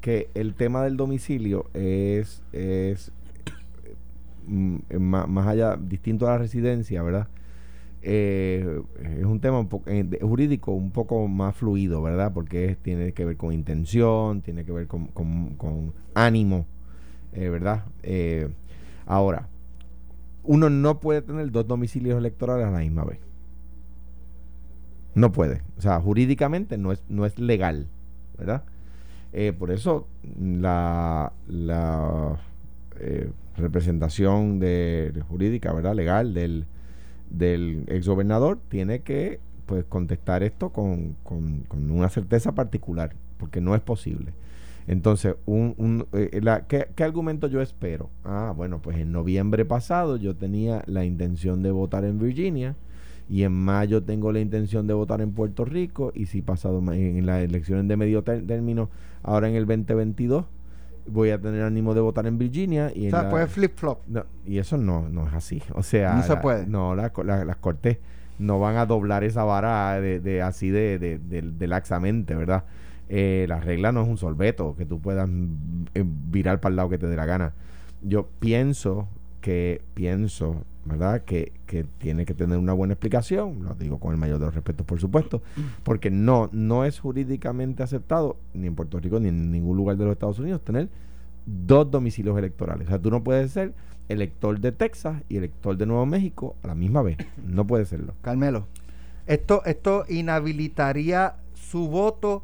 [0.00, 3.12] que el tema del domicilio es, es
[4.48, 7.28] más allá, distinto a la residencia, ¿verdad?
[8.02, 8.80] Eh,
[9.18, 12.32] es un tema eh, jurídico un poco más fluido, ¿verdad?
[12.32, 16.66] Porque tiene que ver con intención, tiene que ver con, ánimo,
[17.32, 17.84] eh, ¿verdad?
[19.06, 19.48] ahora,
[20.44, 23.18] uno no puede tener dos domicilios electorales a la misma vez.
[25.14, 25.62] No puede.
[25.76, 27.88] O sea, jurídicamente no es, no es legal,
[28.38, 28.62] ¿verdad?
[29.58, 30.06] por eso
[30.40, 32.38] la, la
[33.58, 35.94] representación de, jurídica, ¿verdad?
[35.94, 36.66] Legal del
[37.30, 43.82] del exgobernador tiene que pues contestar esto con, con, una certeza particular, porque no es
[43.82, 44.32] posible.
[44.86, 48.08] Entonces, un, eh, la, ¿qué, ¿qué, argumento yo espero?
[48.24, 52.76] Ah, bueno, pues en noviembre pasado yo tenía la intención de votar en Virginia
[53.28, 57.26] y en mayo tengo la intención de votar en Puerto Rico y si pasado en
[57.26, 58.88] las elecciones de medio término,
[59.22, 60.46] ahora en el 2022
[61.08, 62.92] voy a tener ánimo de votar en Virginia.
[62.94, 64.00] Y o sea, puede flip-flop.
[64.46, 65.62] y eso no, no es así.
[65.74, 66.66] O sea, no se puede.
[66.66, 67.98] No, las cortes
[68.38, 72.64] no van a doblar esa vara de, de así de, de, de, laxamente, ¿verdad?
[73.08, 75.28] Eh, la regla no es un sorbeto que tú puedas
[75.94, 77.52] eh, virar para el lado que te dé la gana.
[78.02, 79.08] Yo pienso
[79.40, 81.22] que, pienso, ¿verdad?
[81.22, 84.54] Que, que tiene que tener una buena explicación, lo digo con el mayor de los
[84.54, 85.42] respetos, por supuesto,
[85.84, 90.04] porque no, no es jurídicamente aceptado, ni en Puerto Rico, ni en ningún lugar de
[90.04, 90.88] los Estados Unidos, tener
[91.46, 92.86] dos domicilios electorales.
[92.86, 93.74] O sea, tú no puedes ser
[94.08, 97.18] elector de Texas y elector de Nuevo México a la misma vez.
[97.46, 98.14] No puede serlo.
[98.22, 98.66] Carmelo,
[99.26, 102.42] esto, esto inhabilitaría su voto,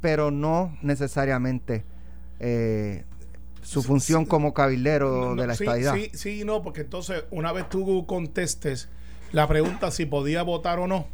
[0.00, 1.84] pero no necesariamente
[2.40, 3.04] eh,
[3.66, 5.94] su función como cabildero de la sí, estadidad.
[5.94, 8.88] Sí, sí, no, porque entonces una vez tú contestes
[9.32, 11.08] la pregunta si podía votar o no,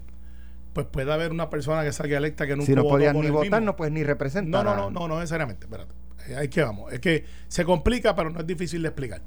[0.75, 3.63] pues puede haber una persona que salga electa que nunca Si no podía ni votar,
[3.63, 4.65] no puedes ni representar.
[4.65, 5.95] No, no, no, no, no necesariamente, espérate.
[6.37, 6.93] Ahí que vamos.
[6.93, 9.23] Es que se complica, pero no es difícil de explicar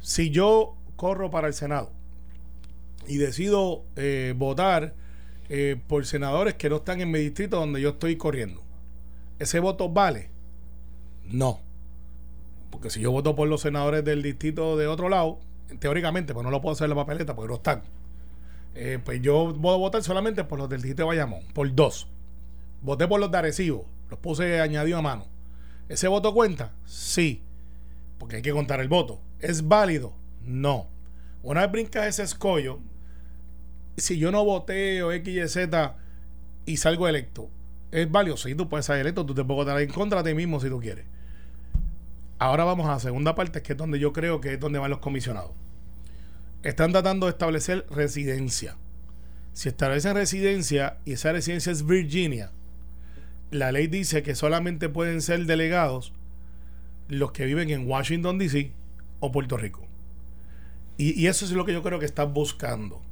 [0.00, 1.92] si yo corro para el Senado
[3.06, 4.94] y decido eh, votar
[5.50, 8.62] eh, por senadores que no están en mi distrito donde yo estoy corriendo,
[9.38, 10.30] ¿ese voto vale?
[11.24, 11.60] No.
[12.70, 15.38] Porque si yo voto por los senadores del distrito de otro lado,
[15.78, 17.82] teóricamente, pues no lo puedo hacer en la papeleta porque no están.
[18.74, 22.06] Eh, pues yo voy a votar solamente por los del distrito de Bayamón, por dos.
[22.82, 25.26] Voté por los de Arecibo, los puse añadido a mano.
[25.88, 26.72] ¿Ese voto cuenta?
[26.86, 27.42] Sí,
[28.18, 29.20] porque hay que contar el voto.
[29.40, 30.12] ¿Es válido?
[30.44, 30.86] No.
[31.42, 32.78] Una vez brincas ese escollo,
[33.96, 35.96] si yo no voté o X, Y, Z
[36.66, 37.50] y salgo electo,
[37.90, 38.36] ¿es válido?
[38.36, 40.68] Sí, tú puedes salir electo, tú te puedes votar en contra de ti mismo si
[40.68, 41.06] tú quieres.
[42.40, 44.90] Ahora vamos a la segunda parte, que es donde yo creo que es donde van
[44.90, 45.50] los comisionados.
[46.62, 48.76] Están tratando de establecer residencia.
[49.52, 52.50] Si establecen residencia y esa residencia es Virginia,
[53.50, 56.14] la ley dice que solamente pueden ser delegados
[57.08, 58.72] los que viven en Washington, D.C
[59.20, 59.86] o Puerto Rico.
[60.96, 63.02] Y, eso es lo que yo creo que están buscando.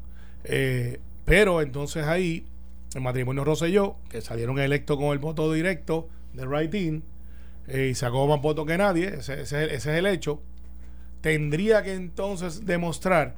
[0.45, 2.47] Eh, pero entonces ahí,
[2.95, 7.03] el matrimonio Rosselló, que salieron electos con el voto directo de writing
[7.69, 10.41] eh, y sacó más votos que nadie, ese, ese, es el hecho,
[11.21, 13.37] tendría que entonces demostrar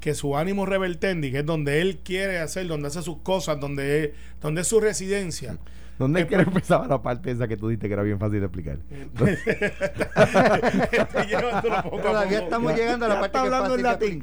[0.00, 4.14] que su ánimo revertendi, que es donde él quiere hacer, donde hace sus cosas, donde,
[4.40, 5.58] donde es su residencia,
[5.98, 8.46] ¿Dónde es que empezaba la parte esa que tú dijiste que era bien fácil de
[8.46, 8.78] explicar?
[12.02, 14.20] Todavía estamos llegando a la parte que fácil en latín.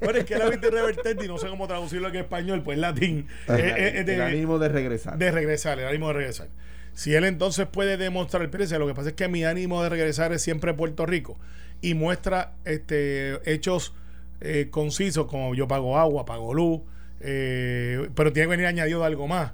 [0.00, 3.28] bueno, es que era revertente y no sé cómo traducirlo en español, pues latín.
[3.48, 5.16] Eh, eh, el ánimo de regresar.
[5.18, 6.48] De regresar, el ánimo de regresar.
[6.94, 10.32] Si él entonces puede demostrar, espérense, lo que pasa es que mi ánimo de regresar
[10.32, 11.36] es siempre Puerto Rico
[11.80, 13.94] y muestra este hechos
[14.40, 16.80] eh, concisos como yo pago agua, pago luz,
[17.18, 19.52] pero tiene que venir añadido algo más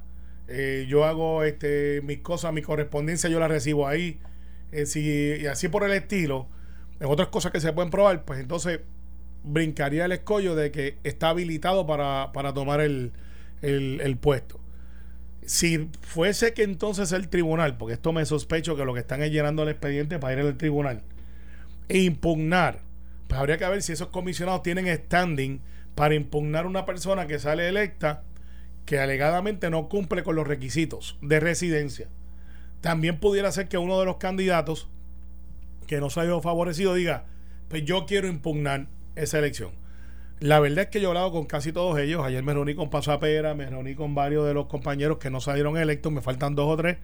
[0.52, 4.18] eh, yo hago este, mis cosas, mi correspondencia, yo la recibo ahí.
[4.72, 6.48] Eh, y así por el estilo,
[6.98, 8.80] en otras cosas que se pueden probar, pues entonces
[9.44, 13.12] brincaría el escollo de que está habilitado para, tomar el,
[14.20, 14.60] puesto.
[15.44, 19.32] Si fuese que entonces el tribunal, porque esto me sospecho que lo que están es
[19.32, 21.02] llenando el expediente para ir al tribunal,
[21.88, 22.80] e impugnar,
[23.26, 25.60] pues habría que ver si esos comisionados tienen standing
[25.94, 28.22] para impugnar una persona que sale electa
[28.84, 32.08] que alegadamente no cumple con los requisitos de residencia.
[32.80, 34.88] También pudiera ser que uno de los candidatos
[35.86, 37.26] que no se ha ido favorecido diga,
[37.68, 39.79] pues yo quiero impugnar esa elección.
[40.40, 42.24] La verdad es que yo he hablado con casi todos ellos.
[42.24, 45.76] Ayer me reuní con Pasapera, me reuní con varios de los compañeros que no salieron
[45.76, 46.96] electos, me faltan dos o tres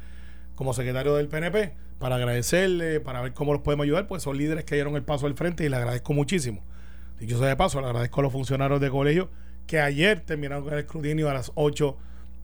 [0.55, 4.65] como secretario del PNP, para agradecerle, para ver cómo los podemos ayudar, pues son líderes
[4.65, 6.63] que dieron el paso al frente y le agradezco muchísimo.
[7.21, 9.29] Dicho sea de paso, le agradezco a los funcionarios de colegio
[9.67, 11.97] que ayer terminaron con el escrutinio a las 8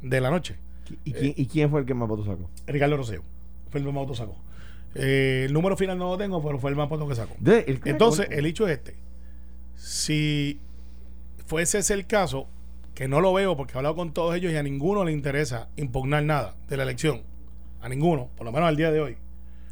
[0.03, 0.57] de la noche.
[1.05, 2.51] ¿Y, quién, fue el que más votos sacó?
[2.67, 3.23] Ricardo Roseo.
[3.71, 4.37] Fue el que más votos sacó.
[4.95, 7.35] Eh, el número final no lo tengo, pero fue el más votos que sacó.
[7.87, 8.95] Entonces, el hecho es este.
[9.77, 10.61] Si
[11.53, 12.49] fuese ese el caso,
[12.95, 15.69] que no lo veo porque he hablado con todos ellos y a ninguno le interesa
[15.77, 17.25] impugnar nada de la elección.
[17.83, 19.19] A ninguno, por lo menos al día de hoy.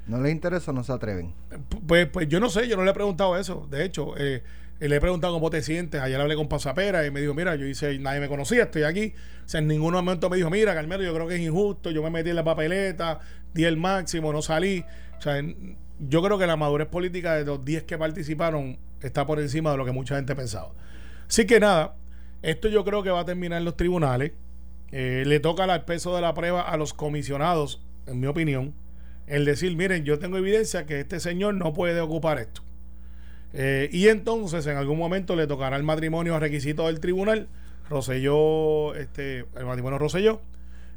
[0.06, 1.32] ¿No les interesa o no se atreven?
[1.86, 3.66] Pues, pues yo no sé, yo no le he preguntado eso.
[3.70, 4.42] De hecho, eh,
[4.78, 6.02] le he preguntado cómo te sientes.
[6.02, 9.14] Ayer hablé con Pasapera y me dijo, mira, yo hice, nadie me conocía, estoy aquí.
[9.46, 12.02] O sea, en ningún momento me dijo, mira, Carmelo, yo creo que es injusto, yo
[12.02, 13.20] me metí en la papeleta,
[13.54, 14.84] di el máximo, no salí.
[15.16, 15.42] O sea,
[15.98, 19.78] yo creo que la madurez política de los 10 que participaron está por encima de
[19.78, 20.72] lo que mucha gente pensaba.
[21.30, 21.94] Así que nada,
[22.42, 24.32] esto yo creo que va a terminar en los tribunales.
[24.90, 28.74] Eh, le toca el peso de la prueba a los comisionados, en mi opinión.
[29.28, 32.62] el decir, miren, yo tengo evidencia que este señor no puede ocupar esto.
[33.52, 37.46] Eh, y entonces en algún momento le tocará el matrimonio a requisito del tribunal,
[37.88, 40.40] Roselló, este, el matrimonio Roselló.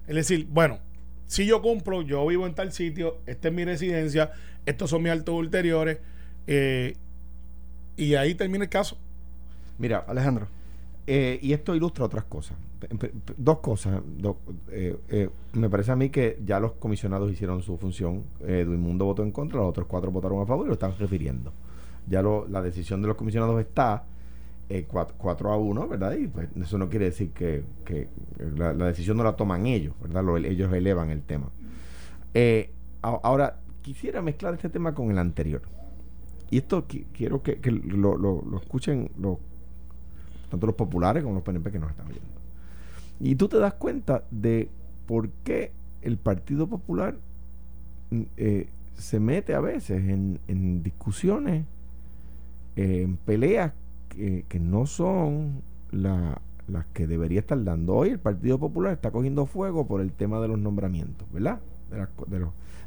[0.07, 0.79] Es decir, bueno,
[1.27, 4.31] si yo cumplo, yo vivo en tal sitio, esta es mi residencia,
[4.65, 5.99] estos son mis altos ulteriores,
[6.47, 6.95] eh,
[7.97, 8.97] y ahí termina el caso.
[9.77, 10.47] Mira, Alejandro,
[11.05, 12.57] eh, y esto ilustra otras cosas.
[13.37, 14.01] Dos cosas.
[14.71, 18.23] Eh, me parece a mí que ya los comisionados hicieron su función.
[18.41, 21.51] Edwin Mundo votó en contra, los otros cuatro votaron a favor y lo están refiriendo.
[22.07, 24.05] Ya lo, la decisión de los comisionados está
[24.87, 26.13] 4, a 1, ¿verdad?
[26.13, 27.63] Y pues eso no quiere decir que,
[28.55, 30.23] la, decisión no la toman ellos, ¿verdad?
[30.45, 31.49] ellos elevan el tema.
[33.01, 35.61] ahora, quisiera mezclar este tema con el anterior.
[36.49, 39.37] Y esto quiero que, lo, lo, escuchen los,
[40.53, 42.27] tanto los populares como los PNP que nos están viendo.
[43.19, 44.69] Y tú te das cuenta de
[45.07, 45.71] por qué
[46.03, 47.15] el Partido Popular
[48.11, 51.65] mm, eh, se mete a veces en, discusiones,
[52.75, 53.73] en peleas
[54.09, 57.95] que, no son las que debería estar dando.
[57.95, 61.61] Hoy el Partido Popular está cogiendo fuego por el tema de los nombramientos, ¿verdad?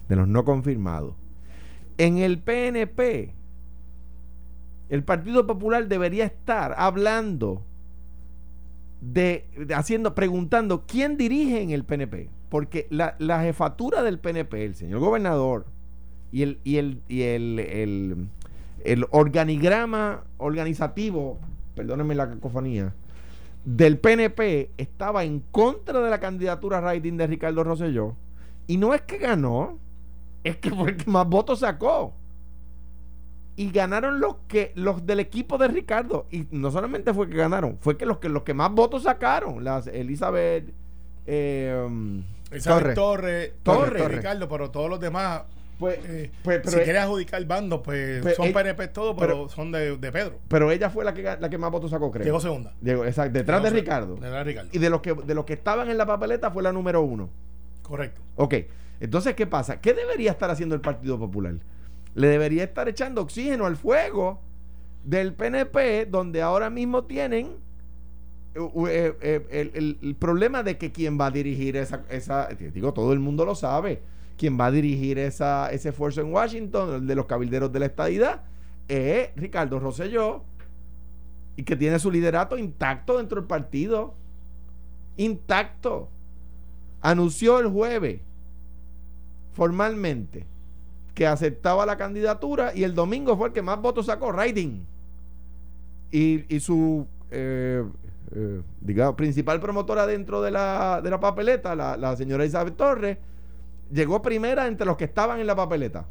[0.09, 1.14] De los no confirmados.
[1.98, 3.35] En el PNP
[4.88, 7.62] el Partido Popular debería estar hablando
[9.01, 12.31] de, haciendo, preguntando quién dirige en el PNP.
[12.49, 15.66] Porque la, jefatura del PNP, el señor gobernador,
[16.31, 18.29] y el, y el, y el,
[18.85, 21.38] el, organigrama organizativo,
[21.75, 22.94] perdónenme la cacofonía,
[23.64, 28.14] del PNP estaba en contra de la candidatura writing de Ricardo Rosselló.
[28.68, 29.79] Y no es que ganó,
[30.44, 32.14] es que fue el que más votos sacó
[33.57, 36.27] y ganaron los que los del equipo de Ricardo.
[36.31, 39.64] Y no solamente fue que ganaron fue que los que los que más votos sacaron.
[39.64, 40.71] Las Elizabeth
[41.27, 45.42] eh, Elizabeth Torre, Torre, Ricardo pero todos los demás
[45.79, 49.73] pues, eh, pues si quieres adjudicar el bando pues, pues son PNP todos pero, son
[49.73, 50.38] de, Pedro.
[50.49, 52.25] pero ella fue la que la que más votos sacó creo.
[52.25, 52.73] Llegó segunda.
[52.83, 54.14] Exacto detrás de Ricardo.
[54.14, 54.71] detrás de Ricardo.
[54.73, 57.31] Y de los que de los que estaban en la papeleta fue la número uno.
[57.83, 58.21] Correcto.
[58.37, 58.55] Ok
[58.99, 61.55] entonces qué pasa qué debería estar haciendo el Partido Popular
[62.16, 64.40] le debería estar echando oxígeno al fuego
[65.05, 67.57] del PNP, donde ahora mismo tienen
[68.55, 73.18] eh, eh, el, problema de que quien va a dirigir esa, esa, digo, todo el
[73.18, 74.00] mundo lo sabe,
[74.38, 77.87] quien va a dirigir esa, ese esfuerzo en Washington, el de los cabilderos de la
[77.87, 78.44] estadidad,
[78.88, 80.42] es Ricardo Rosselló,
[81.55, 84.14] y que tiene su liderato intacto dentro del partido,
[85.18, 86.09] intacto.
[87.02, 88.20] Anunció el jueves,
[89.52, 90.46] formalmente,
[91.16, 94.87] que aceptaba la candidatura y el domingo fue el que más votos sacó, Riding.
[96.12, 97.83] Y, su, eh,
[98.33, 103.16] eh, digamos, principal promotora dentro de la, de la papeleta, la, señora Isabel Torres,
[103.90, 106.05] llegó primera entre los que estaban en la papeleta.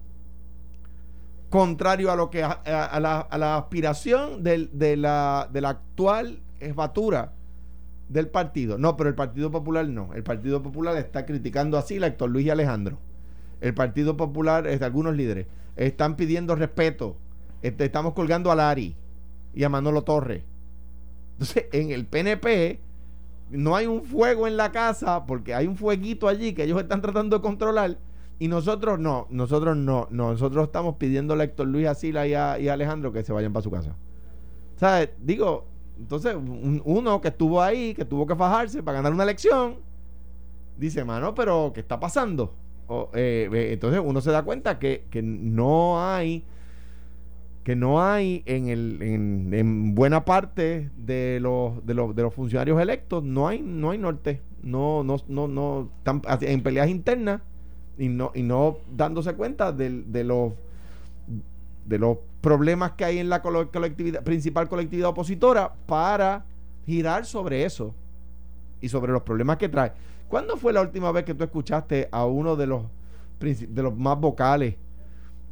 [1.52, 7.32] Contrario a lo que a, la, aspiración de, la, de la actual jefatura
[8.10, 8.80] del partido.
[8.80, 10.16] No, pero el Partido Popular no.
[10.16, 12.98] El Partido Popular está criticando así a Héctor Luis y Alejandro
[13.62, 17.18] el Partido Popular, este, algunos líderes, están pidiendo respeto.
[17.62, 18.96] Este, estamos colgando a Lari
[19.54, 20.44] y a Manolo Torres.
[21.34, 22.80] Entonces, en el PNP
[23.50, 27.02] no hay un fuego en la casa porque hay un fueguito allí que ellos están
[27.02, 27.98] tratando de controlar.
[28.38, 33.14] Y nosotros no, nosotros no, nosotros estamos pidiendo a Héctor Luis Asila y a, Alejandro
[33.14, 33.96] que se vayan para su casa.
[34.76, 35.10] ¿Sabes?
[35.20, 35.66] Digo,
[35.98, 39.78] entonces, uno que estuvo ahí, que tuvo que fajarse para ganar una elección,
[40.78, 42.54] dice, mano, pero ¿qué está pasando?
[43.14, 46.44] Eh, entonces uno se da cuenta que, no hay
[47.64, 52.80] que no hay en, el, en, buena parte de los, de los, de los funcionarios
[52.80, 57.42] electos no hay no hay norte no no no no están en peleas internas
[57.98, 60.54] y no y no dándose cuenta de, de los
[61.86, 66.46] de los problemas que hay en la colectividad principal colectividad opositora para
[66.86, 67.96] girar sobre eso
[68.80, 69.92] y sobre los problemas que trae
[70.28, 72.84] ¿Cuándo fue la última vez que tú escuchaste a uno de los,
[73.40, 74.76] de los más vocales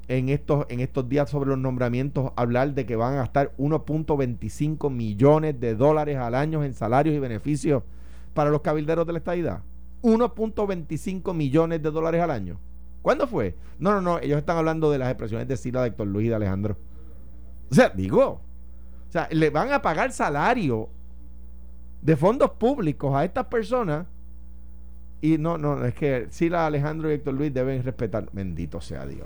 [0.08, 4.90] en estos, en estos días sobre los nombramientos hablar de que van a gastar 1.25
[4.90, 7.84] millones de dólares al año en salarios y beneficios
[8.34, 9.62] para los cabilderos de la estadidad?
[10.02, 12.60] 1.25 millones de dólares al año.
[13.02, 13.56] ¿Cuándo fue?
[13.80, 14.20] No, no, no.
[14.20, 16.78] Ellos están hablando de las expresiones de Sila, de Héctor Luis y de Alejandro.
[17.70, 18.42] O sea, digo,
[19.10, 20.90] o sea, le van a pagar salario
[22.02, 24.06] de fondos públicos a estas personas
[25.24, 28.26] y no, no, es que Sila, Alejandro y Héctor Luis deben respetar.
[28.34, 29.26] Bendito sea Dios.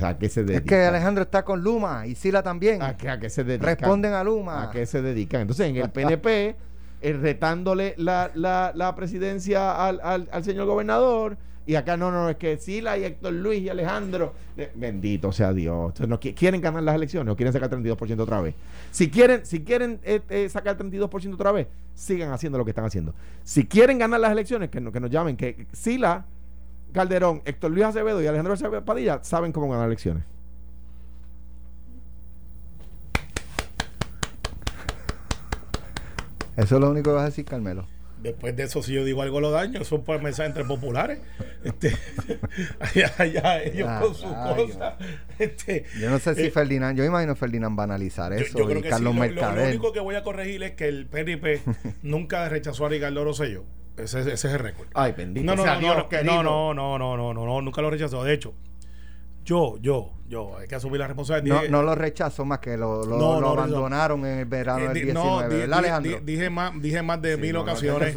[0.00, 0.62] ¿A qué se dedican?
[0.62, 2.80] Es que Alejandro está con Luma y Sila también.
[2.80, 3.76] ¿A qué, se dedican?
[3.76, 4.62] Responden a Luma.
[4.62, 5.42] ¿A qué se dedican?
[5.42, 6.56] Entonces, en el PNP,
[7.02, 11.36] eh, retándole la, la, la presidencia al, al, al, señor gobernador
[11.70, 15.52] Y acá no, no, es que Sila y Héctor Luis y Alejandro, eh, bendito sea
[15.52, 16.00] Dios.
[16.00, 18.56] no, ¿Quieren ganar las elecciones o quieren sacar 32% otra vez?
[18.90, 22.86] Si quieren, si quieren eh, eh, sacar 32% otra vez, sigan haciendo lo que están
[22.86, 23.14] haciendo.
[23.44, 26.26] Si quieren ganar las elecciones, que, que nos llamen, que Sila,
[26.92, 30.24] Calderón, Héctor Luis Acevedo y Alejandro Padilla saben cómo ganar elecciones.
[36.56, 39.22] Eso es lo único que vas a decir, Carmelo después de eso, si yo digo
[39.22, 41.18] algo lo daño, son por mensajes entre populares.
[41.64, 41.94] Este,
[43.18, 44.94] allá, ellos ah, con sus cosas.
[45.38, 48.58] Este, yo no sé si eh, Ferdinand, yo imagino Ferdinand va a analizar eso.
[48.58, 51.06] Yo, creo que Carlos sí, lo, lo, único que voy a corregir es que el
[51.06, 51.60] PNP
[52.02, 53.64] nunca rechazó a Ricardo Rosselló.
[53.96, 54.88] Ese, ese es el récord.
[54.94, 55.44] Ay, bendito.
[55.44, 58.24] No, no, no, no, no, no, no, no, no, no, nunca lo rechazó.
[58.24, 58.54] De hecho,
[59.44, 61.62] yo, yo, yo, hay que asumir la responsabilidad.
[61.64, 65.56] No, no lo rechazó más que lo, lo, lo abandonaron en el verano del 19,
[65.56, 66.20] ¿verdad, Alejandro?
[66.22, 68.14] dije, más, dije más de mil ocasiones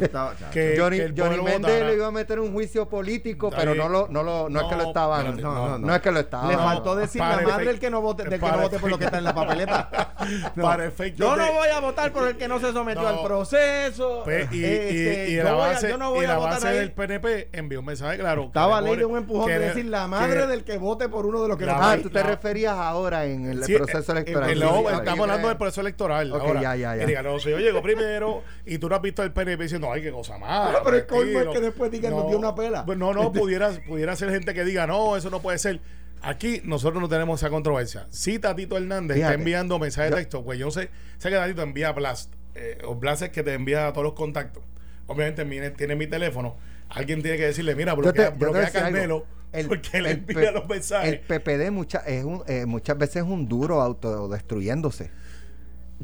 [0.52, 4.06] que, Johnny, que Johnny Méndez le iba a meter un juicio político, pero no lo,
[4.08, 5.40] no lo, no, es que lo estaban.
[5.40, 6.50] No, no, es que lo estaban.
[6.50, 8.98] Le faltó decir la madre el que no vote, del que no vote por lo
[8.98, 10.14] que está en la papeleta.
[10.60, 14.22] para efecto yo no voy a votar por el que no se sometió al proceso.
[14.52, 18.44] Y, este, y, la base, y la base del PNP envió un mensaje claro.
[18.44, 21.48] Estaba ley de un empujón de decir la madre del que vote por uno de
[21.48, 24.50] los que no tú te referías ahora en el proceso electoral.
[24.50, 26.32] estamos hablando del proceso electoral.
[26.32, 27.22] ahora, ya, ya, ya.
[27.22, 30.10] no, si yo llego primero y tú no has visto el PNP diciendo, ay, qué
[30.10, 30.80] cosa mala.
[30.84, 32.84] pero el colmo es que después digan, no, dio una pela.
[32.84, 35.80] Pues no, no, pudiera, pudiera ser gente que diga, no, eso no puede ser.
[36.22, 38.06] Aquí nosotros no tenemos esa controversia.
[38.10, 40.88] Si Tatito Hernández está enviando mensajes de texto, pues yo sé,
[41.18, 42.32] sé que Tatito envía Blast.
[42.54, 44.62] Eh, o Blast es que te envía a todos los contactos.
[45.06, 46.56] Obviamente tiene mi teléfono.
[46.88, 51.12] Alguien tiene que decirle, mira, bloquea, bloquea a Carmelo el, porque le envía los mensajes.
[51.12, 55.10] El PPD mucha, es un, eh, muchas veces es un duro autodestruyéndose.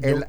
[0.01, 0.25] El,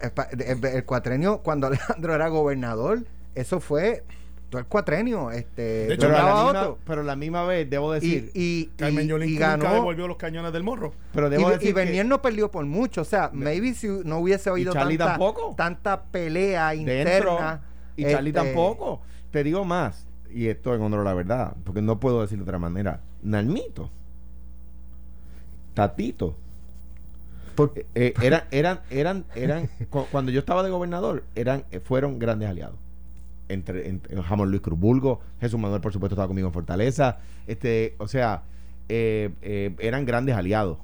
[0.65, 3.05] el, cuatrenio, cuando Alejandro era gobernador,
[3.35, 4.03] eso fue
[4.51, 5.31] todo el cuatrenio.
[5.31, 8.31] Este, pero, la misma, pero la misma vez, debo decir.
[8.35, 10.93] Y, Carmen Yolín ganó, devolvió los cañones del morro.
[11.13, 13.03] Pero debo y, decir y Bernier no perdió por mucho.
[13.03, 15.17] O sea, maybe si no hubiese oído tanta,
[15.57, 17.63] tanta pelea interna.
[17.97, 19.01] y Charlie este, tampoco.
[19.31, 22.51] Te digo más y esto en honor a la verdad, porque no puedo decirlo de
[22.51, 23.91] otra manera, Nalmito,
[25.75, 26.37] Tatito,
[27.55, 29.69] porque eh, eran, eran, eran, eran,
[30.11, 32.77] cuando yo estaba de gobernador, eran, eh, fueron grandes aliados.
[33.49, 37.19] Entre, entre Jamón Luis Cruzbulgo, Jesús Manuel, por supuesto, estaba conmigo en Fortaleza.
[37.47, 38.45] Este, o sea,
[38.89, 40.79] eh, eran grandes aliados.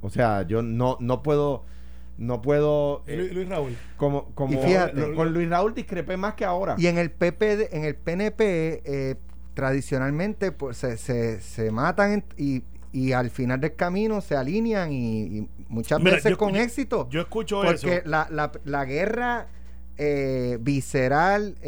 [0.00, 1.64] O sea, yo no, no puedo
[2.18, 4.58] no puedo eh, Luis, Raúl como como
[5.14, 9.16] con Luis Raúl discrepé más que ahora y en el PP en el PNP eh,
[9.56, 15.48] tradicionalmente pues se, se, se matan y, y, al final del camino se alinean y,
[15.68, 17.08] muchas veces con éxito.
[17.10, 19.48] yo escucho porque la, la, la guerra
[19.96, 21.54] eh, visceral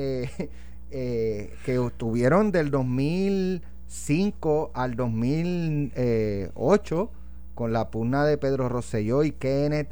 [0.91, 7.11] que tuvieron del 2005 al 2008
[7.55, 9.89] con la pugna de Pedro Rosselló y Kenneth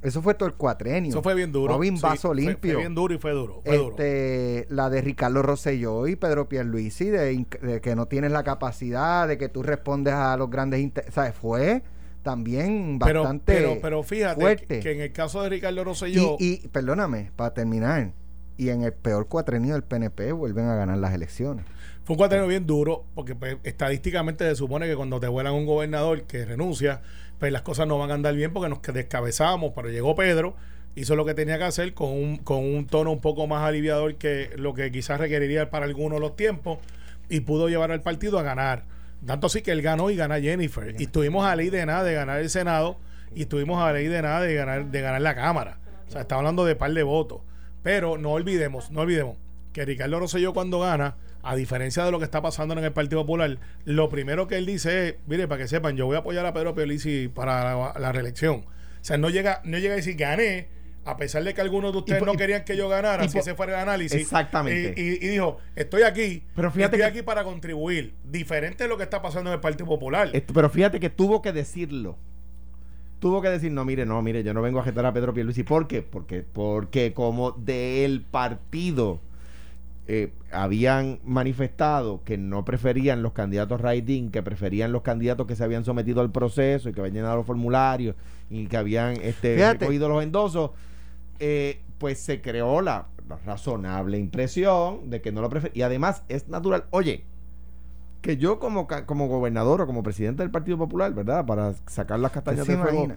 [0.00, 1.10] eso fue todo el cuatrenio.
[1.10, 1.78] Eso fue bien duro.
[1.78, 2.74] No vaso limpio.
[2.74, 3.62] Fue, bien duro y fue duro.
[3.64, 9.26] este, La de Ricardo Rosselló y Pedro Pierluisi, de, de que no tienes la capacidad,
[9.26, 10.92] de que tú respondes a los grandes...
[11.10, 11.34] ¿Sabes?
[11.34, 11.82] Fue
[12.22, 14.80] también bastante pero, pero, fíjate fuerte.
[14.80, 16.36] Que, en el caso de Ricardo Rosselló...
[16.38, 18.12] Y, y, perdóname, para terminar,
[18.58, 21.64] y en el peor cuatrenio del PNP vuelven a ganar las elecciones.
[22.04, 25.64] Fue un cuatrenio bien duro, porque pues, estadísticamente se supone que cuando te vuelan un
[25.64, 27.00] gobernador que renuncia
[27.38, 30.56] pues las cosas no van a andar bien porque nos descabezamos, pero llegó Pedro,
[30.96, 34.16] hizo lo que tenía que hacer con un, con un tono un poco más aliviador
[34.16, 36.78] que lo que quizás requeriría para algunos los tiempos
[37.28, 38.84] y pudo llevar al partido a ganar.
[39.24, 40.94] Tanto así que él ganó y gana Jennifer.
[40.98, 42.98] Y estuvimos a ley de nada de ganar el Senado
[43.34, 45.78] y estuvimos a ley de nada de ganar, de ganar la Cámara.
[46.08, 47.40] O sea, está hablando de par de votos.
[47.88, 49.38] Pero no olvidemos, no olvidemos
[49.72, 53.22] que Ricardo Rosselló cuando gana a diferencia de lo que está pasando en el Partido
[53.22, 56.44] Popular, lo primero que él dice es, mire, para que sepan, yo voy a apoyar
[56.44, 58.56] a Pedro Piolici para la, reelección.
[58.56, 58.64] O
[59.00, 60.68] sea, no llega, no llega a decir gané,
[61.06, 63.76] a pesar de que algunos de ustedes no querían que yo ganara, si ese fuera
[63.76, 64.20] el análisis.
[64.20, 64.92] Exactamente.
[65.00, 68.12] Y, dijo, estoy aquí, pero fíjate estoy aquí para contribuir.
[68.22, 70.30] Diferente de lo que está pasando en el Partido Popular.
[70.52, 72.18] pero fíjate que tuvo que decirlo.
[73.20, 75.64] Tuvo que decir, no, mire, no, mire, yo no vengo a agitar a Pedro Pierluisi.
[75.64, 76.02] ¿Por qué?
[76.02, 79.20] Porque, porque como del partido
[80.10, 85.62] eh, habían manifestado que no preferían los candidatos writing, que preferían los candidatos que se
[85.64, 88.16] habían sometido al proceso y que habían llenado los formularios
[88.48, 90.70] y que habían este, recogido los endosos,
[91.40, 93.08] eh, pues se creó la,
[93.44, 95.76] razonable impresión de que no lo preferían.
[95.76, 97.24] Y además es natural, oye,
[98.20, 101.46] que yo como, como gobernador o como presidente del Partido Popular, ¿verdad?
[101.46, 103.08] Para sacar las castañas de fuego,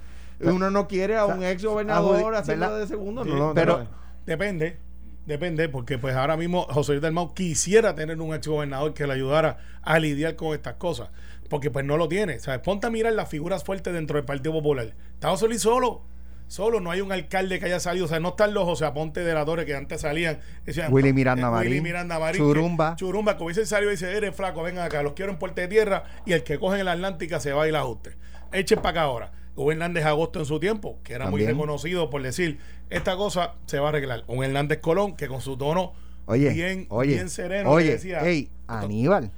[0.42, 3.88] uno no quiere a un ex gobernador hacerlo de segundo, no, pero
[4.26, 4.78] depende
[5.26, 9.06] depende, porque pues ahora mismo José Luis del Mau quisiera tener un ex gobernador que
[9.08, 11.10] le ayudara a lidiar con estas cosas,
[11.50, 12.40] porque pues no lo tiene.
[12.40, 12.62] ¿sabes?
[12.62, 14.94] Ponte a mirar las figuras fuertes dentro del Partido Popular.
[15.14, 16.04] Está José Luis solo
[16.52, 19.22] solo, no hay un alcalde que haya salido, o sea, no están los José Aponte
[19.22, 20.40] de la Torre que antes salían.
[20.66, 21.72] Decían, Willy Miranda eh, Marín.
[21.72, 22.42] Willy Miranda Marín.
[22.42, 22.96] Churumba.
[22.98, 25.70] churumba, como dice salió y dice, eres flaco, vengan acá, los quiero en Puerta de
[25.70, 28.18] Tierra y el que coge en la Atlántica se va y la ajuste.
[28.52, 29.32] Echen para acá ahora.
[29.56, 33.80] Hubo Hernández Agosto en su tiempo, que era muy reconocido por decir, esta cosa se
[33.80, 34.26] va a arreglar.
[34.28, 35.94] Un Hernández Colón que con su tono
[36.28, 39.32] bien, bien sereno oye, decía, hey, Aníbal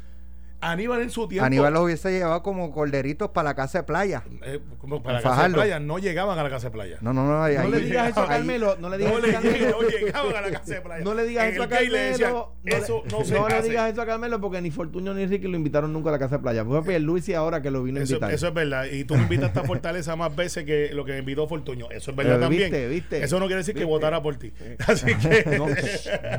[0.63, 1.45] Aníbal en su tiempo.
[1.45, 4.23] Aníbal los hubiese llevado como corderitos para la casa de playa.
[4.43, 6.97] Eh, como para la casa de playa, no llegaban a la casa de playa.
[7.01, 7.47] No, no, no.
[7.47, 8.77] no le digas eso a Carmelo.
[8.79, 9.77] No le digas eso a Carmelo.
[9.81, 11.03] No llegaban a la casa de playa.
[11.03, 12.53] No le digas eso a Carmelo.
[12.63, 15.57] Eso no, se no le digas eso a Carmelo porque ni Fortuño ni Ricky lo
[15.57, 16.63] invitaron nunca a la casa de playa.
[16.65, 18.31] Fue Luis y ahora que lo vino a invitar.
[18.31, 18.85] Eso, es verdad.
[18.85, 21.89] Y tú me invitas a Fortaleza más veces que lo que invitó Fortuño.
[21.91, 22.71] Eso es verdad también.
[22.71, 23.23] Viste, viste.
[23.23, 24.53] Eso no quiere decir que votara por ti.
[24.87, 25.59] Así que.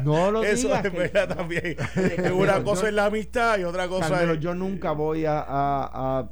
[0.03, 0.59] No, lo digas.
[0.59, 1.77] Eso es verdad también.
[2.35, 4.41] Una cosa es la amistad y otra cosa es.
[4.41, 6.29] Yo nunca voy a,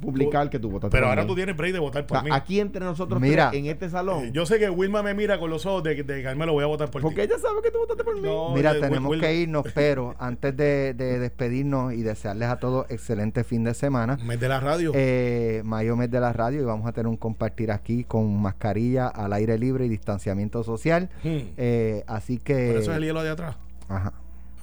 [0.00, 2.30] publicar que tú votaste Pero ahora tú tienes break de votar por mí.
[2.32, 4.26] Aquí entre nosotros mira, en este salón.
[4.26, 6.66] Eh, yo sé que Wilma me mira con los ojos de, de Carmelo, voy a
[6.66, 7.04] votar por ti.
[7.04, 8.28] Porque ella sabe que tú votaste por mí.
[8.54, 13.74] mira, tenemos que irnos, pero antes de, despedirnos y desearles a todos excelente fin de
[13.74, 14.16] semana.
[14.24, 14.92] Mes de la radio.
[14.94, 19.08] Eh, mayo mes de la radio y vamos a tener un compartir aquí con mascarilla
[19.08, 21.10] al aire libre y distanciamiento social.
[21.22, 21.38] Hmm.
[21.56, 22.68] Eh, así que...
[22.68, 23.56] Por eso es el hielo de atrás.
[23.88, 24.12] Ajá.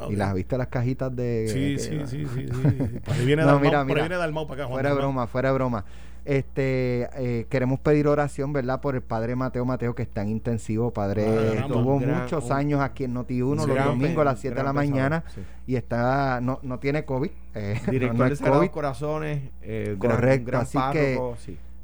[0.10, 1.48] Y las viste las cajitas de.
[1.48, 4.90] Sí, sí, sí, sí, sí, Por ahí viene no, mira, mira, viene para acá, Fuera
[4.90, 5.86] de broma, fuera de broma.
[6.26, 8.80] Este, eh, queremos pedir oración, ¿verdad?
[8.80, 10.92] Por el padre Mateo Mateo, que está en intensivo.
[10.92, 14.74] Padre, ah, estuvo muchos años aquí en Noti1, los domingos a las 7 de la
[14.74, 15.24] mañana.
[15.68, 17.30] Y está, no, no tiene COVID.
[17.56, 18.70] Eh, Director de COVID.
[18.70, 19.52] Corazones.
[19.62, 21.20] Eh, Correcto, así que.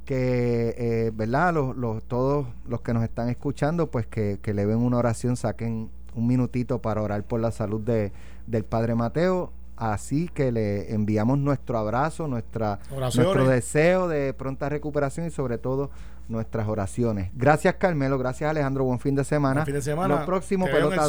[0.06, 4.66] que eh, verdad los, los, todos los que nos están escuchando pues que, que le
[4.66, 8.12] ven una oración saquen un minutito para orar por la salud de,
[8.48, 9.52] del Padre Mateo.
[9.76, 15.90] Así que le enviamos nuestro abrazo, nuestra, nuestro deseo de pronta recuperación y sobre todo
[16.30, 17.32] nuestras oraciones.
[17.34, 19.66] Gracias Carmelo, gracias Alejandro, buen fin de semana.
[19.66, 20.20] fin de semana.
[20.20, 21.08] Lo próximo pelota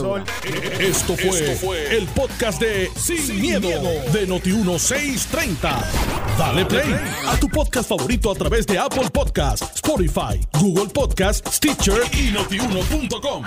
[0.80, 3.68] Esto fue, el podcast de Sin, miedo,
[4.12, 5.84] de Noti 1630.
[6.38, 6.94] Dale play
[7.28, 13.44] a tu podcast favorito a través de Apple Podcasts, Spotify, Google Podcasts, Stitcher y notiuno.com.